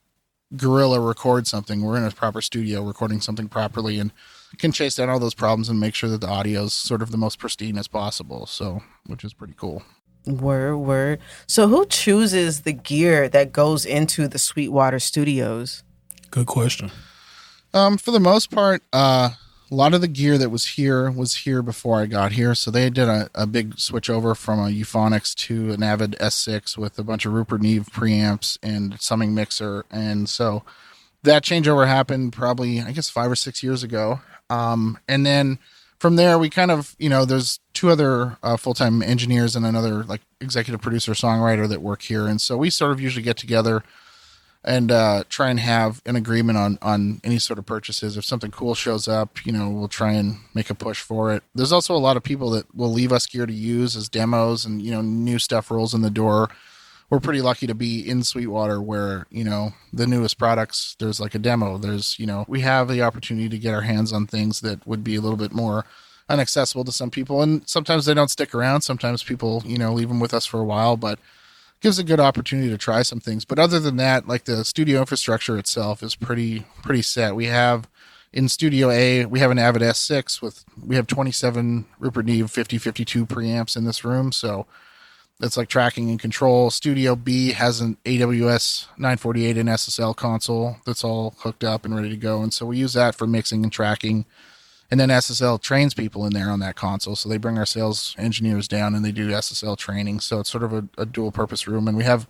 [0.56, 1.82] guerrilla record something.
[1.82, 4.12] We're in a proper studio recording something properly, and
[4.58, 7.10] can chase down all those problems and make sure that the audio is sort of
[7.10, 8.46] the most pristine as possible.
[8.46, 9.82] So, which is pretty cool.
[10.28, 11.20] Word, word.
[11.46, 15.82] So, who chooses the gear that goes into the Sweetwater Studios?
[16.30, 16.90] Good question.
[17.72, 19.30] Um, for the most part, uh,
[19.70, 22.54] a lot of the gear that was here was here before I got here.
[22.54, 26.78] So they did a, a big switch over from a Euphonix to an Avid S6
[26.78, 29.84] with a bunch of Rupert Neve preamps and summing mixer.
[29.90, 30.62] And so
[31.22, 34.20] that changeover happened probably, I guess, five or six years ago.
[34.48, 35.58] Um, and then
[35.98, 39.66] from there, we kind of, you know, there's two other uh, full time engineers and
[39.66, 42.26] another like executive producer songwriter that work here.
[42.26, 43.82] And so we sort of usually get together
[44.64, 48.16] and uh, try and have an agreement on on any sort of purchases.
[48.16, 51.42] If something cool shows up, you know, we'll try and make a push for it.
[51.54, 54.64] There's also a lot of people that will leave us gear to use as demos,
[54.64, 56.50] and you know, new stuff rolls in the door.
[57.10, 60.94] We're pretty lucky to be in Sweetwater, where you know the newest products.
[60.98, 61.78] There's like a demo.
[61.78, 65.02] There's you know we have the opportunity to get our hands on things that would
[65.02, 65.86] be a little bit more
[66.28, 68.82] inaccessible to some people, and sometimes they don't stick around.
[68.82, 71.18] Sometimes people you know leave them with us for a while, but
[71.80, 73.44] gives a good opportunity to try some things.
[73.44, 77.34] But other than that, like the studio infrastructure itself is pretty pretty set.
[77.34, 77.88] We have
[78.32, 83.26] in Studio A, we have an Avid S6 with we have 27 Rupert Neve 5052
[83.26, 84.66] preamps in this room, so
[85.40, 86.70] that's like tracking and control.
[86.70, 92.10] Studio B has an AWS 948 and SSL console that's all hooked up and ready
[92.10, 94.24] to go, and so we use that for mixing and tracking.
[94.90, 97.14] And then SSL trains people in there on that console.
[97.14, 100.20] So they bring our sales engineers down and they do SSL training.
[100.20, 101.88] So it's sort of a, a dual purpose room.
[101.88, 102.26] And we have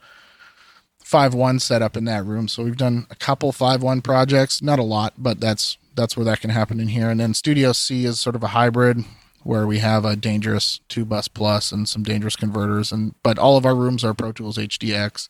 [0.98, 2.48] five one set up in that room.
[2.48, 6.24] So we've done a couple five one projects, not a lot, but that's that's where
[6.24, 7.10] that can happen in here.
[7.10, 9.04] And then Studio C is sort of a hybrid
[9.42, 13.56] where we have a dangerous two bus plus and some dangerous converters and but all
[13.56, 15.28] of our rooms are Pro Tools HDX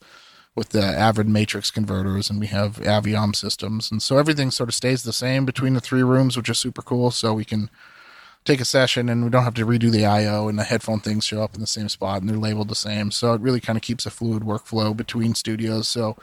[0.59, 4.75] with the Avid Matrix converters, and we have Aviom systems, and so everything sort of
[4.75, 7.13] stays the same between the three rooms, which is super cool.
[7.13, 7.71] So we can
[8.45, 11.25] take a session, and we don't have to redo the I/O, and the headphone things
[11.25, 13.13] show up in the same spot, and they're labeled the same.
[13.13, 15.87] So it really kind of keeps a fluid workflow between studios.
[15.87, 16.17] So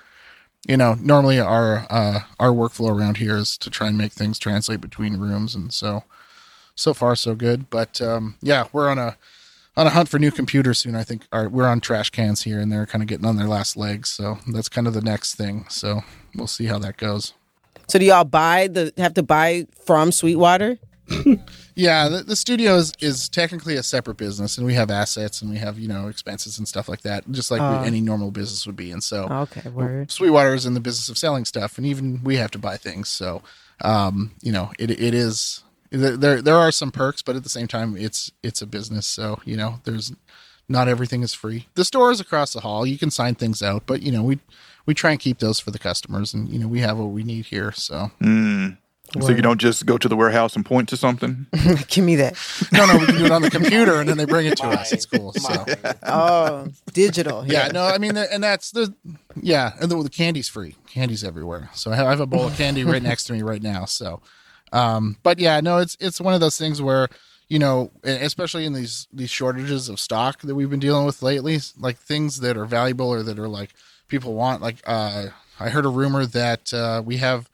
[0.68, 4.38] you know, normally our uh, our workflow around here is to try and make things
[4.38, 6.04] translate between rooms, and so
[6.76, 7.70] so far so good.
[7.70, 9.18] But um, yeah, we're on a
[9.78, 10.96] on a hunt for new computers soon.
[10.96, 13.48] I think our, we're on trash cans here, and they're kind of getting on their
[13.48, 14.10] last legs.
[14.10, 15.66] So that's kind of the next thing.
[15.70, 16.02] So
[16.36, 17.34] we'll see how that goes.
[17.88, 20.78] So, do y'all buy the have to buy from Sweetwater?
[21.78, 25.52] Yeah, the, the studio is, is technically a separate business, and we have assets and
[25.52, 27.82] we have you know expenses and stuff like that, just like Oh.
[27.84, 28.92] any normal business would be.
[28.92, 30.10] And so Okay, word.
[30.10, 33.10] Sweetwater is in the business of selling stuff, and even we have to buy things.
[33.10, 33.42] So,
[33.82, 35.66] um, you know, it it is
[36.02, 39.06] there there there are some perks, but at the same time, it's it's a business,
[39.06, 40.14] so you know, there's
[40.68, 41.68] not everything is free.
[41.76, 42.86] The store is across the hall.
[42.86, 44.40] You can sign things out, but you know, we
[44.86, 47.24] we try and keep those for the customers, and you know, we have what we
[47.24, 47.72] need here.
[47.72, 48.78] So Mm.
[49.22, 51.46] So you don't just go to the warehouse and point to something.
[51.88, 52.36] Give me that.
[52.74, 54.66] no, no, we can do it on the computer, and then they bring it to
[54.66, 54.92] us.
[54.92, 55.32] It's cool.
[55.32, 55.66] So.
[56.04, 57.46] Oh, digital.
[57.46, 58.94] Yeah, no, I mean, and that's the
[59.42, 60.76] yeah, and the, the candy's free.
[60.88, 61.70] Candy's everywhere.
[61.74, 63.86] So I have a bowl of candy right next to me right now.
[63.86, 64.22] So,
[64.72, 67.08] um, but yeah, no, it's it's one of those things where
[67.48, 71.60] you know, especially in these these shortages of stock that we've been dealing with lately,
[71.78, 73.74] like things that are valuable or that are like
[74.08, 74.62] people want.
[74.62, 75.28] Like, uh,
[75.60, 77.50] I heard a rumor that uh, we have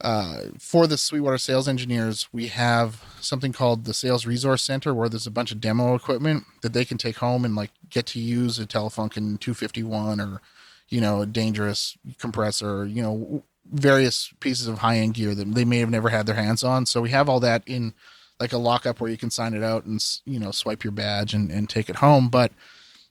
[0.00, 5.08] uh, for the Sweetwater sales engineers, we have something called the Sales Resource Center, where
[5.08, 8.18] there's a bunch of demo equipment that they can take home and like get to
[8.18, 10.40] use a Telefunken 251 or
[10.88, 15.64] you know a dangerous compressor, you know various pieces of high end gear that they
[15.64, 16.86] may have never had their hands on.
[16.86, 17.94] So we have all that in
[18.38, 21.34] like a lockup where you can sign it out and you know swipe your badge
[21.34, 22.28] and, and take it home.
[22.28, 22.52] But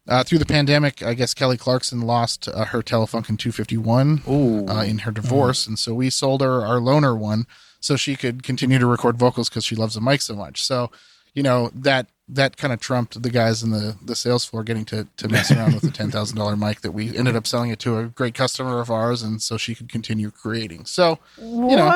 [0.08, 4.24] uh, through the pandemic, I guess Kelly Clarkson lost uh, her Telefunken 251
[4.68, 7.46] uh, in her divorce, and so we sold her our loaner one
[7.80, 10.64] so she could continue to record vocals because she loves the mic so much.
[10.64, 10.92] So,
[11.34, 14.86] you know that that kind of trumped the guys in the the sales floor getting
[14.86, 17.72] to to mess around with the ten thousand dollar mic that we ended up selling
[17.72, 20.86] it to a great customer of ours, and so she could continue creating.
[20.86, 21.72] So, What?
[21.72, 21.88] you know,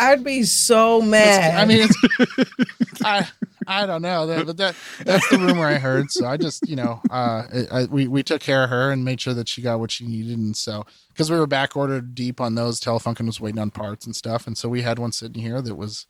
[0.00, 1.58] I'd be so mad.
[1.58, 3.28] I mean, it's, I
[3.66, 4.74] I don't know, that, but that
[5.04, 6.10] that's the rumor I heard.
[6.10, 9.04] So I just you know, uh, I, I, we we took care of her and
[9.04, 12.14] made sure that she got what she needed, and so because we were back ordered
[12.14, 15.12] deep on those, Telefunken was waiting on parts and stuff, and so we had one
[15.12, 16.06] sitting here that was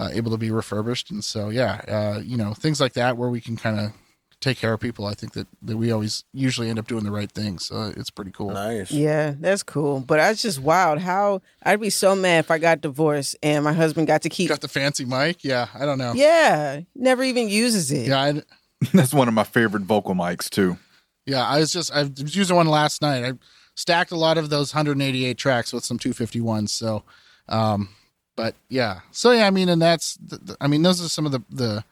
[0.00, 3.28] uh, able to be refurbished, and so yeah, uh, you know, things like that where
[3.28, 3.92] we can kind of
[4.40, 5.04] take care of people.
[5.04, 8.10] I think that that we always usually end up doing the right thing, so it's
[8.10, 8.50] pretty cool.
[8.50, 8.90] Nice.
[8.90, 10.00] yeah, that's cool.
[10.00, 13.62] But I was just wild how I'd be so mad if I got divorced and
[13.62, 14.48] my husband got to keep.
[14.48, 15.68] Got the fancy mic, yeah.
[15.74, 16.14] I don't know.
[16.14, 18.08] Yeah, never even uses it.
[18.08, 18.42] Yeah, I,
[18.94, 20.78] That's one of my favorite vocal mics too.
[21.26, 23.24] Yeah, I was just I was using one last night.
[23.24, 23.32] I
[23.74, 26.70] stacked a lot of those 188 tracks with some 251s.
[26.70, 27.04] So,
[27.48, 27.90] um,
[28.40, 31.26] but yeah, so yeah, I mean, and that's th- th- I mean, those are some
[31.26, 31.84] of the the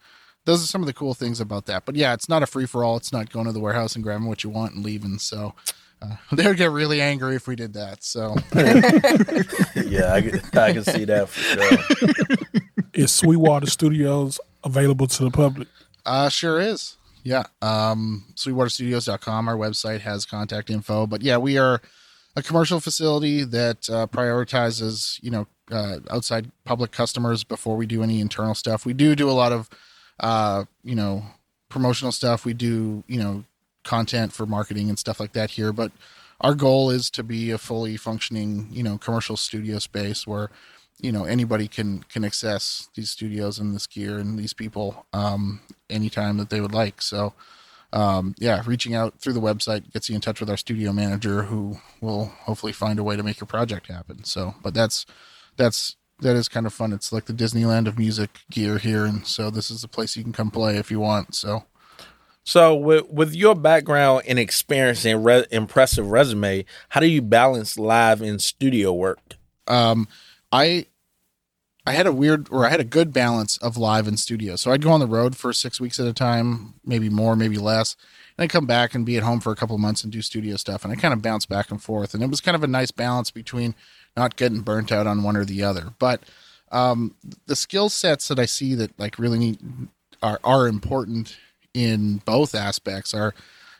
[0.46, 1.84] those are some of the cool things about that.
[1.84, 2.96] But yeah, it's not a free for all.
[2.96, 5.18] It's not going to the warehouse and grabbing what you want and leaving.
[5.18, 5.55] So.
[6.01, 8.05] Uh, they would get really angry if we did that.
[8.05, 8.36] So
[9.84, 12.86] Yeah, I can, I can see that for sure.
[12.94, 15.66] Is Sweetwater Studios available to the public?
[16.07, 16.96] Uh, sure is.
[17.24, 17.46] Yeah.
[17.61, 19.49] Um, sweetwaterstudios.com.
[19.49, 21.09] Our website has contact info.
[21.09, 21.82] But yeah, we are
[22.39, 28.03] a commercial facility that uh, prioritizes, you know, uh, outside public customers before we do
[28.03, 28.86] any internal stuff.
[28.86, 29.68] We do do a lot of,
[30.20, 31.24] uh, you know,
[31.68, 32.45] promotional stuff.
[32.45, 33.45] We do, you know,
[33.82, 35.72] content for marketing and stuff like that here.
[35.72, 35.91] But
[36.41, 40.49] our goal is to be a fully functioning, you know, commercial studio space where,
[41.01, 45.61] you know, anybody can can access these studios and this gear and these people um,
[45.91, 47.03] anytime that they would like.
[47.03, 47.32] So,
[47.93, 51.45] um, yeah, reaching out through the website gets you in touch with our studio manager,
[51.45, 54.24] who will hopefully find a way to make your project happen.
[54.24, 55.07] So, but that's
[55.57, 56.93] that's that is kind of fun.
[56.93, 60.22] It's like the Disneyland of music gear here, and so this is the place you
[60.22, 61.34] can come play if you want.
[61.34, 61.64] So,
[62.45, 67.78] So, with with your background and experience and re- impressive resume, how do you balance
[67.78, 69.20] live and studio work?
[69.66, 70.09] um,
[70.51, 70.86] I
[71.89, 74.57] I had a weird or I had a good balance of live and studio.
[74.57, 77.57] So I'd go on the road for six weeks at a time, maybe more, maybe
[77.57, 77.97] less.
[78.36, 80.57] And I'd come back and be at home for a couple months and do studio
[80.57, 80.84] stuff.
[80.84, 82.12] And I kind of bounced back and forth.
[82.12, 83.74] And it was kind of a nice balance between
[84.18, 85.95] not getting burnt out on one or the other.
[85.99, 86.24] But
[86.70, 87.14] um,
[87.47, 89.59] the skill sets that I see that like really need
[90.22, 91.39] are are important
[91.72, 93.34] in both aspects are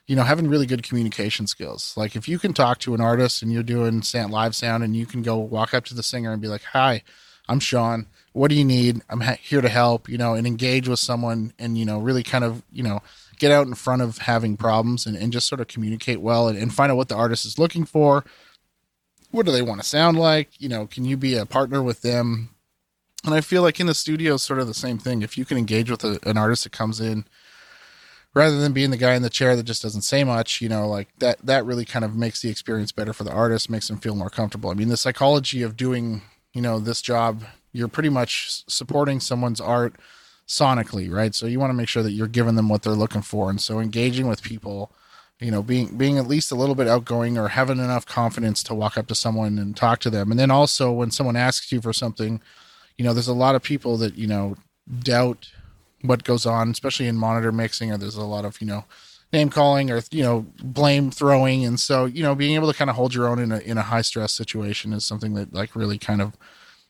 [0.07, 3.43] you know having really good communication skills like if you can talk to an artist
[3.43, 6.41] and you're doing live sound and you can go walk up to the singer and
[6.41, 7.03] be like hi
[7.49, 8.07] i'm sean.
[8.33, 9.03] What do you need?
[9.09, 12.23] I'm ha- here to help you know and engage with someone and you know really
[12.23, 13.01] kind of you know
[13.39, 16.59] get out in front of having problems and, and just sort of communicate well and,
[16.59, 18.25] and find out what the artist is looking for.
[19.31, 20.51] What do they want to sound like?
[20.61, 22.51] You know can you be a partner with them?
[23.25, 25.23] And i feel like in the studio sort of the same thing.
[25.23, 27.25] If you can engage with a, an artist that comes in
[28.35, 30.87] rather than being the guy in the chair that just doesn't say much you know
[30.87, 33.99] like that that really kind of makes the experience better for the artist makes them
[33.99, 34.71] feel more comfortable.
[34.71, 36.23] I mean the psychology of doing
[36.59, 39.95] you know this job you're pretty much supporting someone's art
[40.49, 41.33] sonically right?
[41.37, 43.49] So you want to make sure that you're giving them what they're looking for.
[43.49, 44.91] And so engaging with people
[45.39, 48.75] you know being being at least a little bit outgoing or having enough confidence to
[48.75, 50.33] walk up to someone and talk to them.
[50.33, 52.41] And then also when someone asks you for something
[52.97, 54.57] you know there's a lot of people that you know
[54.99, 55.53] doubt
[56.03, 58.85] what goes on especially in monitor mixing or there's a lot of you know
[59.33, 61.65] name calling or you know blame throwing.
[61.65, 63.79] And so you know being able to kind of hold your own in a in
[63.79, 66.37] a high stress situation is something that like really kind of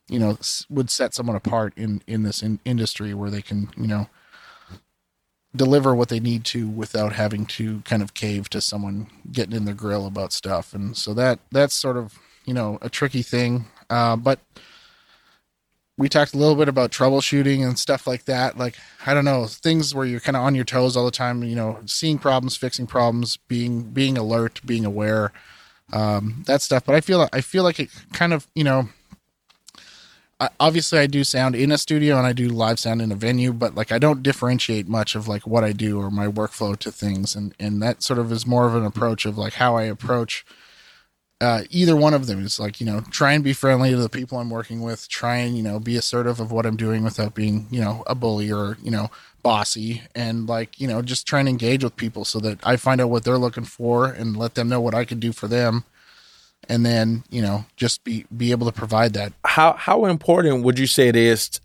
[0.09, 3.87] you know would set someone apart in in this in- industry where they can you
[3.87, 4.09] know
[5.57, 9.65] deliver what they need to without having to kind of cave to someone getting in
[9.65, 10.75] their grill about stuff.
[10.75, 13.67] And so that that's sort of you know a tricky thing.
[13.91, 14.41] Uh, but
[15.99, 18.57] we talked a little bit about troubleshooting and stuff like that.
[18.57, 21.43] Like i don't know things where you're kind of on your toes all the time
[21.43, 25.33] you know seeing problems fixing problems being being alert being aware
[25.93, 26.85] um, that stuff.
[26.85, 28.89] But i feel i feel like it kind of you know
[30.41, 33.17] I, obviously I do sound in a studio and I do live sound in a
[33.17, 36.77] venue, but like I don't differentiate much of like what I do or my workflow
[36.79, 39.77] to things, and and that sort of is more of an approach of like how
[39.77, 40.47] I approach
[41.41, 44.09] uh, either one of them is like you know try and be friendly to the
[44.09, 47.35] people I'm working with, try and you know be assertive of what I'm doing without
[47.35, 49.11] being you know a bully or you know
[49.43, 53.01] bossy, and like you know just try and engage with people so that I find
[53.01, 55.85] out what they're looking for and let them know what I can do for them,
[56.69, 59.33] and then you know just be be able to provide that.
[59.45, 61.61] How how important would you say it is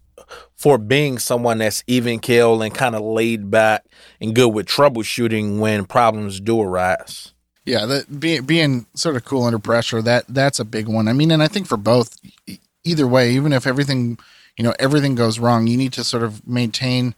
[0.56, 3.86] for being someone that's even keel and kind of laid back
[4.22, 7.33] and good with troubleshooting when problems do arise?
[7.66, 11.08] Yeah, that being being sort of cool under pressure that that's a big one.
[11.08, 12.20] I mean, and I think for both,
[12.84, 14.20] either way, even if everything,
[14.58, 17.16] you know, everything goes wrong, you need to sort of maintain,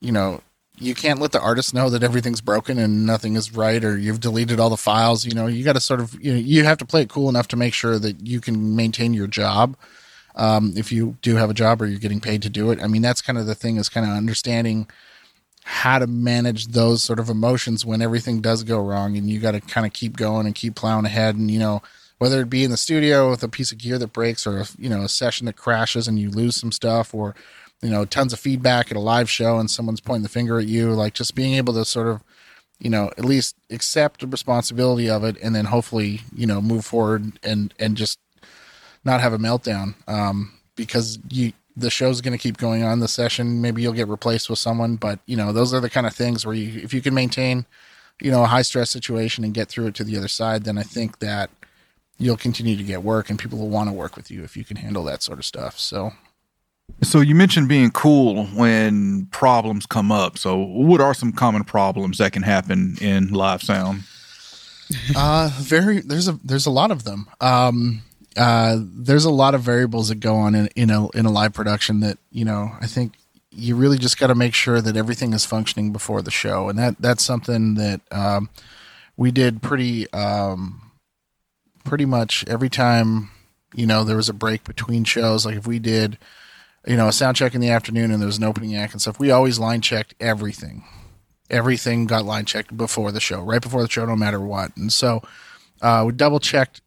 [0.00, 0.42] you know,
[0.78, 4.20] you can't let the artist know that everything's broken and nothing is right or you've
[4.20, 5.24] deleted all the files.
[5.24, 7.30] You know, you got to sort of you know you have to play it cool
[7.30, 9.76] enough to make sure that you can maintain your job.
[10.36, 12.88] Um, if you do have a job or you're getting paid to do it, I
[12.88, 14.88] mean, that's kind of the thing is kind of understanding
[15.66, 19.52] how to manage those sort of emotions when everything does go wrong and you got
[19.52, 21.82] to kind of keep going and keep plowing ahead and you know
[22.18, 24.90] whether it be in the studio with a piece of gear that breaks or you
[24.90, 27.34] know a session that crashes and you lose some stuff or
[27.80, 30.66] you know tons of feedback at a live show and someone's pointing the finger at
[30.66, 32.22] you like just being able to sort of
[32.78, 36.84] you know at least accept the responsibility of it and then hopefully you know move
[36.84, 38.18] forward and and just
[39.02, 43.08] not have a meltdown um because you the show's going to keep going on the
[43.08, 46.14] session maybe you'll get replaced with someone but you know those are the kind of
[46.14, 47.66] things where you if you can maintain
[48.20, 50.78] you know a high stress situation and get through it to the other side then
[50.78, 51.50] i think that
[52.18, 54.64] you'll continue to get work and people will want to work with you if you
[54.64, 56.12] can handle that sort of stuff so
[57.02, 60.36] So you mentioned being cool when problems come up.
[60.36, 64.02] So what are some common problems that can happen in live sound?
[65.16, 68.02] uh very there's a there's a lot of them um
[68.36, 71.52] uh there's a lot of variables that go on in, in a in a live
[71.52, 73.12] production that you know i think
[73.56, 76.68] you really just got to make sure that everything is functioning before the show.
[76.68, 78.50] And that that's something that um
[79.16, 80.90] we did pretty um
[81.84, 83.30] pretty much every time
[83.74, 85.46] you know there was a break between shows.
[85.46, 86.18] Like if we did
[86.86, 89.00] you know a sound check in the afternoon and there was an opening act and
[89.00, 90.84] stuff we always line checked everything.
[91.50, 94.74] Everything got line checked before the show, right before the show, no matter what.
[94.76, 95.22] And so
[95.82, 96.80] uh, we double checked,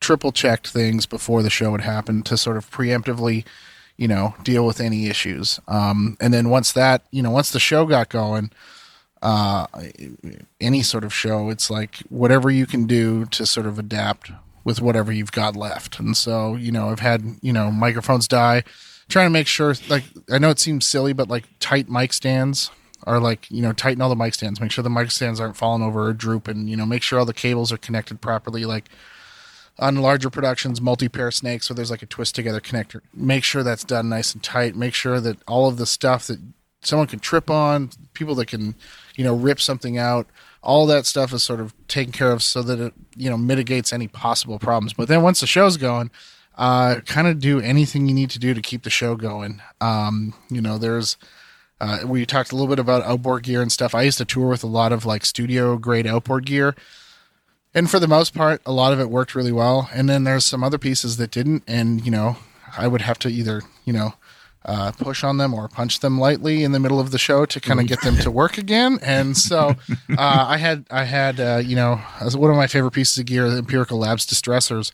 [0.00, 3.44] triple checked things before the show would happen to sort of preemptively,
[3.96, 5.58] you know, deal with any issues.
[5.66, 8.50] Um, and then once that, you know, once the show got going,
[9.22, 9.66] uh,
[10.60, 14.30] any sort of show, it's like whatever you can do to sort of adapt
[14.64, 15.98] with whatever you've got left.
[15.98, 18.64] And so, you know, I've had, you know, microphones die,
[19.08, 22.70] trying to make sure, like, I know it seems silly, but like tight mic stands
[23.04, 25.56] are like, you know, tighten all the mic stands, make sure the mic stands aren't
[25.56, 28.64] falling over or drooping, you know, make sure all the cables are connected properly.
[28.64, 28.88] Like,
[29.78, 33.00] on larger productions, multi pair snakes, where there's like a twist together connector.
[33.14, 34.74] Make sure that's done nice and tight.
[34.74, 36.40] Make sure that all of the stuff that
[36.82, 38.74] someone can trip on, people that can,
[39.16, 40.26] you know, rip something out,
[40.62, 43.92] all that stuff is sort of taken care of so that it, you know, mitigates
[43.92, 44.92] any possible problems.
[44.92, 46.10] But then once the show's going,
[46.56, 49.60] uh, kind of do anything you need to do to keep the show going.
[49.80, 51.18] Um, you know, there's,
[51.80, 53.94] uh, we talked a little bit about outboard gear and stuff.
[53.94, 56.74] I used to tour with a lot of like studio grade outboard gear
[57.76, 59.88] and for the most part a lot of it worked really well.
[59.92, 61.62] And then there's some other pieces that didn't.
[61.68, 62.38] And you know
[62.76, 64.14] i would have to either you know
[64.64, 67.60] uh, push on them or punch them lightly in the middle of the show to
[67.60, 68.98] kind of get them to work again.
[69.00, 69.76] And so
[70.10, 72.00] uh, i had i had uh, you know
[72.34, 74.90] one of my favorite pieces of gear the empirical labs distressors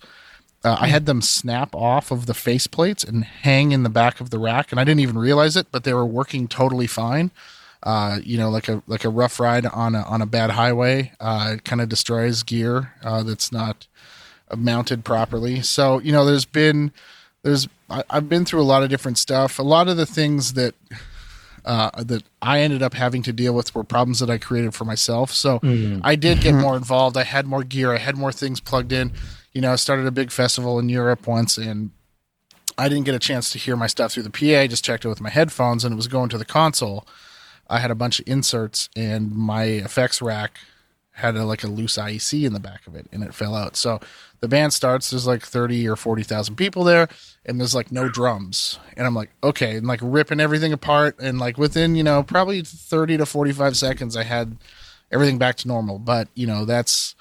[0.65, 4.21] uh, I had them snap off of the face plates and hang in the back
[4.21, 7.33] of the rack, and I didn't even realize it, but they were working totally fine
[7.83, 11.13] uh, you know, like a like a rough ride on a on a bad highway.
[11.21, 13.87] Uh, it kind of destroys gear uh, that's not
[14.57, 15.63] mounted properly.
[15.63, 16.93] So you know, there's been
[17.43, 19.59] there's I, I've been through a lot of different stuff.
[19.59, 20.75] A lot of the things that
[21.65, 24.85] uh, that I ended up having to deal with were problems that I created for
[24.85, 25.33] myself.
[25.33, 25.61] So
[26.03, 27.17] I did get more involved.
[27.17, 27.93] I had more gear.
[27.93, 29.13] I had more things plugged in.
[29.53, 31.91] You know, I started a big festival in Europe once, and
[32.79, 34.61] I didn't get a chance to hear my stuff through the PA.
[34.61, 37.07] I just checked it with my headphones, and it was going to the console.
[37.69, 40.59] I had a bunch of inserts, and my effects rack
[41.13, 43.77] had a, like a loose IEC in the back of it, and it fell out.
[43.77, 44.01] So
[44.41, 45.11] the band starts.
[45.11, 47.09] There's like thirty or forty thousand people there,
[47.45, 48.79] and there's like no drums.
[48.97, 52.63] And I'm like, okay, and like ripping everything apart, and like within you know probably
[52.63, 54.57] thirty to forty five seconds, I had
[55.11, 55.99] everything back to normal.
[55.99, 57.15] But you know that's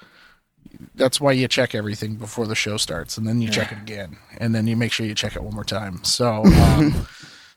[0.94, 4.16] that's why you check everything before the show starts, and then you check it again,
[4.38, 6.02] and then you make sure you check it one more time.
[6.04, 7.06] So um,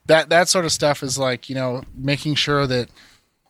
[0.06, 2.88] that that sort of stuff is like you know making sure that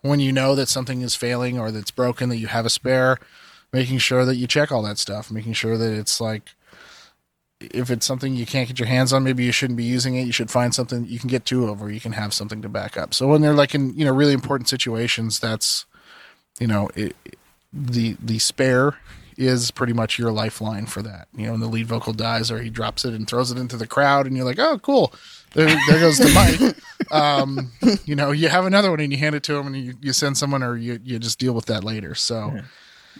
[0.02, 3.18] when you know that something is failing or that's broken, that you have a spare,
[3.72, 6.50] making sure that you check all that stuff, making sure that it's like
[7.60, 10.26] if it's something you can't get your hands on, maybe you shouldn't be using it.
[10.26, 12.68] You should find something you can get two of, or you can have something to
[12.68, 13.14] back up.
[13.14, 15.86] So when they're like in you know really important situations, that's
[16.58, 17.16] you know it,
[17.72, 18.96] the the spare
[19.36, 21.28] is pretty much your lifeline for that.
[21.36, 23.76] You know, when the lead vocal dies or he drops it and throws it into
[23.76, 25.12] the crowd, and you're like, oh, cool.
[25.54, 26.26] There, there goes the
[26.60, 26.76] mic.
[27.12, 27.70] Um,
[28.04, 30.12] you know, you have another one and you hand it to him and you, you
[30.12, 32.14] send someone or you, you just deal with that later.
[32.16, 32.58] So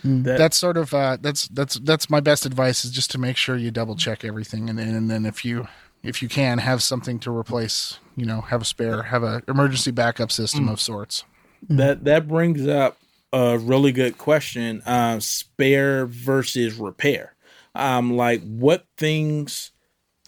[0.03, 3.37] That- that's sort of uh, that's that's that's my best advice is just to make
[3.37, 5.69] sure you double check everything and and then if you
[6.03, 9.91] if you can have something to replace, you know, have a spare, have a emergency
[9.93, 11.25] backup system of sorts.
[11.69, 12.99] That that brings up
[13.33, 14.83] a really good question.
[14.87, 17.35] Uh, spare versus repair.
[17.75, 19.73] Um, like what things?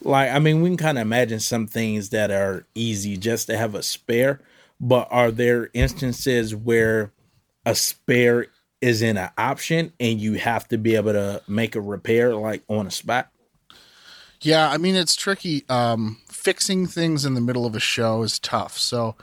[0.03, 3.57] Like I mean, we can kind of imagine some things that are easy just to
[3.57, 4.41] have a spare,
[4.81, 7.13] but are there instances where
[7.65, 8.47] a spare
[8.81, 12.87] isn't an option and you have to be able to make a repair like on
[12.87, 13.31] a spot?
[14.41, 15.65] Yeah, I mean it's tricky.
[15.69, 18.79] Um, fixing things in the middle of a show is tough.
[18.79, 19.17] So,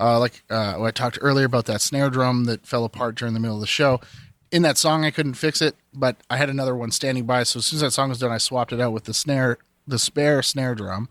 [0.00, 3.40] uh, like uh, I talked earlier about that snare drum that fell apart during the
[3.40, 4.00] middle of the show.
[4.50, 7.44] In that song, I couldn't fix it, but I had another one standing by.
[7.44, 9.58] So as soon as that song was done, I swapped it out with the snare,
[9.86, 11.08] the spare snare drum,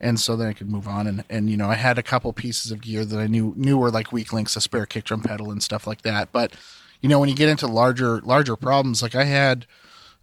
[0.00, 1.06] and so then I could move on.
[1.06, 3.78] And and you know, I had a couple pieces of gear that I knew knew
[3.78, 6.32] were like weak links, a spare kick drum pedal and stuff like that.
[6.32, 6.54] But
[7.00, 9.66] you know, when you get into larger larger problems, like I had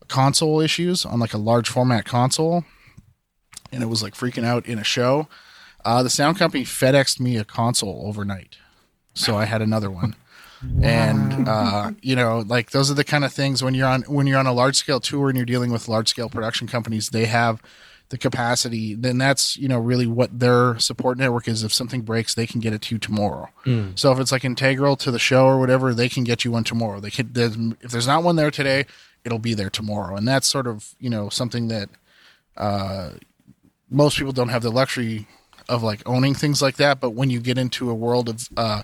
[0.08, 2.64] console issues on like a large format console
[3.72, 5.28] and it was like freaking out in a show.
[5.88, 8.58] Uh, the sound company FedExed me a console overnight,
[9.14, 10.16] so I had another one.
[10.82, 14.26] And uh, you know, like those are the kind of things when you're on when
[14.26, 17.26] you're on a large scale tour and you're dealing with large scale production companies, they
[17.26, 17.62] have
[18.10, 18.96] the capacity.
[18.96, 21.64] Then that's you know really what their support network is.
[21.64, 23.50] If something breaks, they can get it to you tomorrow.
[23.94, 26.64] So if it's like integral to the show or whatever, they can get you one
[26.64, 27.00] tomorrow.
[27.00, 27.30] They can.
[27.34, 28.88] there's- If there's not one there today,
[29.24, 30.16] it'll be there tomorrow.
[30.16, 31.90] And that's sort of you know something that
[33.92, 35.28] most people don't have the luxury
[35.70, 38.84] of like owning things like that but when you get into a world of uh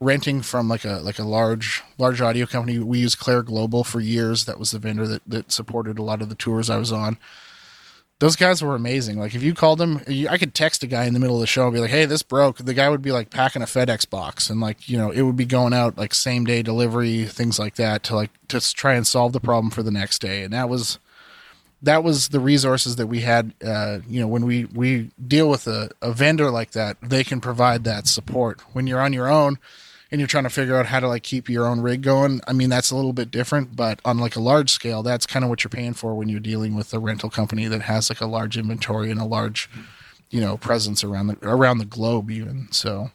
[0.00, 4.00] renting from like a like a large large audio company we used Clair Global for
[4.00, 4.44] years.
[4.44, 7.18] That was the vendor that, that supported a lot of the tours i was on.
[8.20, 9.18] Those guys were amazing.
[9.18, 11.40] Like if you called them you, i could text a guy in the middle of
[11.40, 12.58] the show and be like hey this broke.
[12.58, 15.36] The guy would be like packing a fedex box and like you know it would
[15.36, 19.06] be going out like same day delivery things like that to like to try and
[19.06, 20.44] solve the problem for the next day.
[20.44, 21.00] And that was
[21.82, 23.54] that was the resources that we had.
[23.64, 27.40] Uh, you know, when we we deal with a, a vendor like that, they can
[27.40, 28.60] provide that support.
[28.74, 29.58] When you're on your own
[30.10, 32.52] and you're trying to figure out how to like keep your own rig going, I
[32.52, 33.76] mean that's a little bit different.
[33.76, 36.40] But on like a large scale, that's kind of what you're paying for when you're
[36.40, 39.68] dealing with a rental company that has like a large inventory and a large,
[40.30, 42.68] you know, presence around the around the globe even.
[42.72, 43.10] So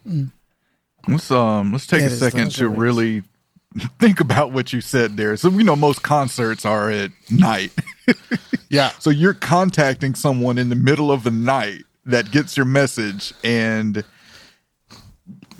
[1.06, 2.78] Let's um let's take That a second to are ways.
[2.78, 3.22] really
[3.98, 5.36] think about what you said there.
[5.36, 7.72] So we know most concerts are at night.
[8.68, 13.32] yeah, so you're contacting someone in the middle of the night that gets your message
[13.42, 14.04] and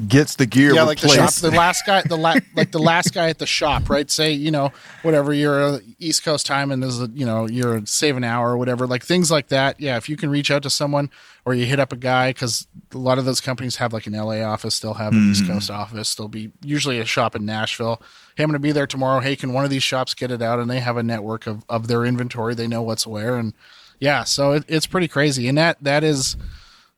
[0.09, 3.15] gets the gear yeah, like the shop, the last guy, the la- like the last
[3.15, 4.11] guy at the shop, right?
[4.11, 4.73] Say, you know,
[5.03, 8.57] whatever you're East Coast time and there's a, you know, you're save an hour or
[8.57, 9.81] whatever, like things like that.
[9.81, 11.11] Yeah, if you can reach out to someone
[11.45, 14.15] or you hit up a guy because a lot of those companies have like an
[14.15, 15.53] LA office, they'll have an East mm-hmm.
[15.53, 16.15] Coast office.
[16.15, 18.03] There'll be usually a shop in Nashville.
[18.37, 19.21] Hey, I'm going to be there tomorrow.
[19.21, 20.59] Hey, can one of these shops get it out?
[20.59, 22.55] And they have a network of of their inventory.
[22.55, 23.55] They know what's where, and
[24.01, 25.47] yeah, so it, it's pretty crazy.
[25.47, 26.37] And that that is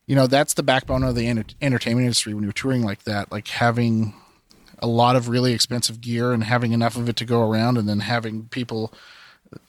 [0.07, 3.31] you know that's the backbone of the enter- entertainment industry when you're touring like that
[3.33, 4.15] like having
[4.81, 7.89] a lot of really expensive gear and having enough of it to go around and
[7.89, 8.93] then having people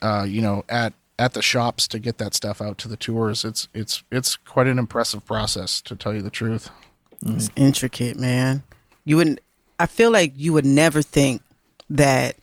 [0.01, 3.43] uh, you know at at the shops to get that stuff out to the tours
[3.43, 6.69] it's it's it's quite an impressive process to tell you the truth
[7.25, 8.61] It's intricate, man.
[9.03, 9.39] You wouldn't.
[9.79, 11.41] I feel like you would never think
[11.89, 12.35] that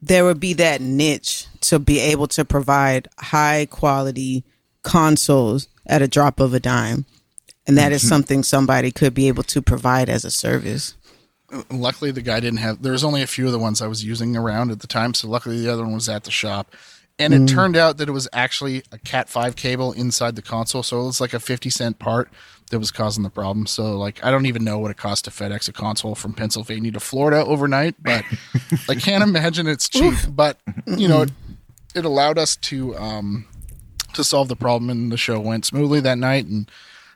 [0.00, 4.44] there would be that niche to be able to provide high quality
[4.82, 7.06] consoles at a drop of a dime,
[7.66, 10.94] and that is something somebody could be able to provide as a service.
[11.70, 14.04] luckily the guy didn't have there was only a few of the ones i was
[14.04, 15.14] using around at the time.
[15.14, 16.74] So luckily the other one was at the shop.
[17.18, 20.82] And it turned out that it was actually a cat 5 cable inside the console.
[20.82, 22.28] So it was like a 50 cent part
[22.70, 23.66] that was causing the problem.
[23.66, 26.92] So like I don't even know what it cost to FedEx a console from Pennsylvania
[26.92, 28.24] to Florida overnight, but
[28.88, 30.14] I can't imagine it's cheap.
[30.28, 31.30] But you know, it,
[31.94, 33.46] it allowed us to um
[34.16, 36.70] to solve the problem, and the show went smoothly that night, and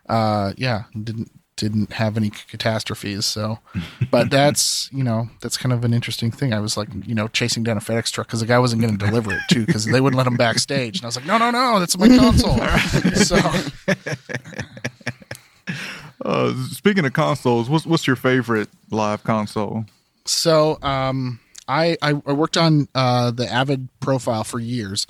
[0.09, 3.27] uh yeah, didn't didn't have any catastrophes.
[3.27, 3.59] So,
[4.11, 6.53] but that's you know that's kind of an interesting thing.
[6.53, 8.97] I was like you know chasing down a FedEx truck because the guy wasn't going
[8.97, 11.39] to deliver it too because they wouldn't let him backstage, and I was like, no,
[11.39, 12.59] no, no, that's my console.
[13.15, 13.37] so
[16.25, 19.87] Uh, speaking of consoles, what's what's your favorite live console?
[20.27, 25.07] So um, I, I I worked on uh, the Avid profile for years,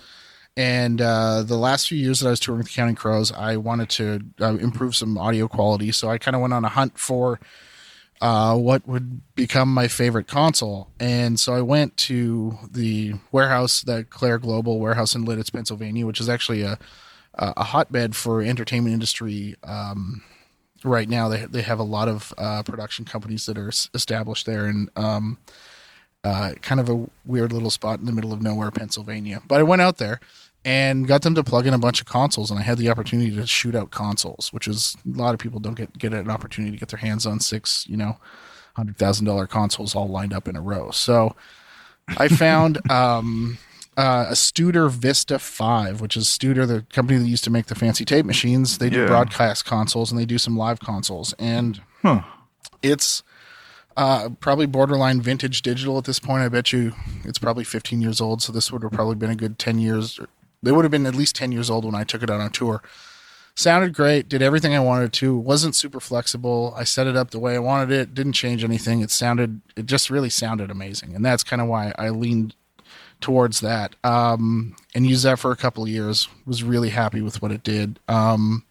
[0.61, 3.57] and uh, the last few years that I was touring with the Counting Crows, I
[3.57, 5.91] wanted to uh, improve some audio quality.
[5.91, 7.41] So I kind of went on a hunt for
[8.21, 14.05] uh, what would become my favorite console, and so I went to the warehouse, the
[14.05, 16.79] Clair Global warehouse in Lititz, Pennsylvania, which is actually a
[17.35, 19.57] a hotbed for entertainment industry.
[19.65, 20.23] Um,
[20.85, 24.67] right now they they have a lot of uh, production companies that are established there
[24.67, 25.39] and um,
[26.23, 29.41] uh, kind of a weird little spot in the middle of nowhere, Pennsylvania.
[29.49, 30.21] But I went out there
[30.65, 33.35] and got them to plug in a bunch of consoles, and I had the opportunity
[33.35, 36.73] to shoot out consoles, which is a lot of people don't get get an opportunity
[36.73, 38.19] to get their hands on six, you know,
[38.75, 40.91] hundred thousand dollar consoles all lined up in a row.
[40.91, 41.35] So
[42.19, 43.59] I found um,
[43.97, 47.75] uh, a Studer Vista 5, which is Studer, the company that used to make the
[47.75, 48.79] fancy tape machines.
[48.79, 49.07] They do Yeah.
[49.07, 51.35] broadcast consoles and they do some live consoles.
[51.39, 52.23] And Huh.
[52.83, 53.23] it's
[53.97, 56.43] uh, probably borderline vintage digital at this point.
[56.43, 56.93] I bet you
[57.25, 58.41] it's probably 15 years old.
[58.41, 60.19] So this would have probably been a good 10 years.
[60.63, 62.51] They would have been at least 10 years old when I took it out on
[62.51, 62.83] tour.
[63.55, 66.73] Sounded great, did everything I wanted to, wasn't super flexible.
[66.77, 69.01] I set it up the way I wanted it, didn't change anything.
[69.01, 71.15] It sounded, it just really sounded amazing.
[71.15, 72.55] And that's kind of why I leaned
[73.21, 76.29] towards that um, and used that for a couple of years.
[76.47, 77.99] Was really happy with what it did.
[78.09, 78.65] Um,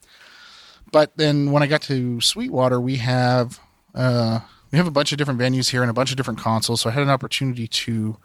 [0.92, 3.60] but then when I got to Sweetwater, we have
[3.94, 4.40] uh,
[4.72, 6.82] we have a bunch of different venues here and a bunch of different consoles.
[6.82, 8.18] So I had an opportunity to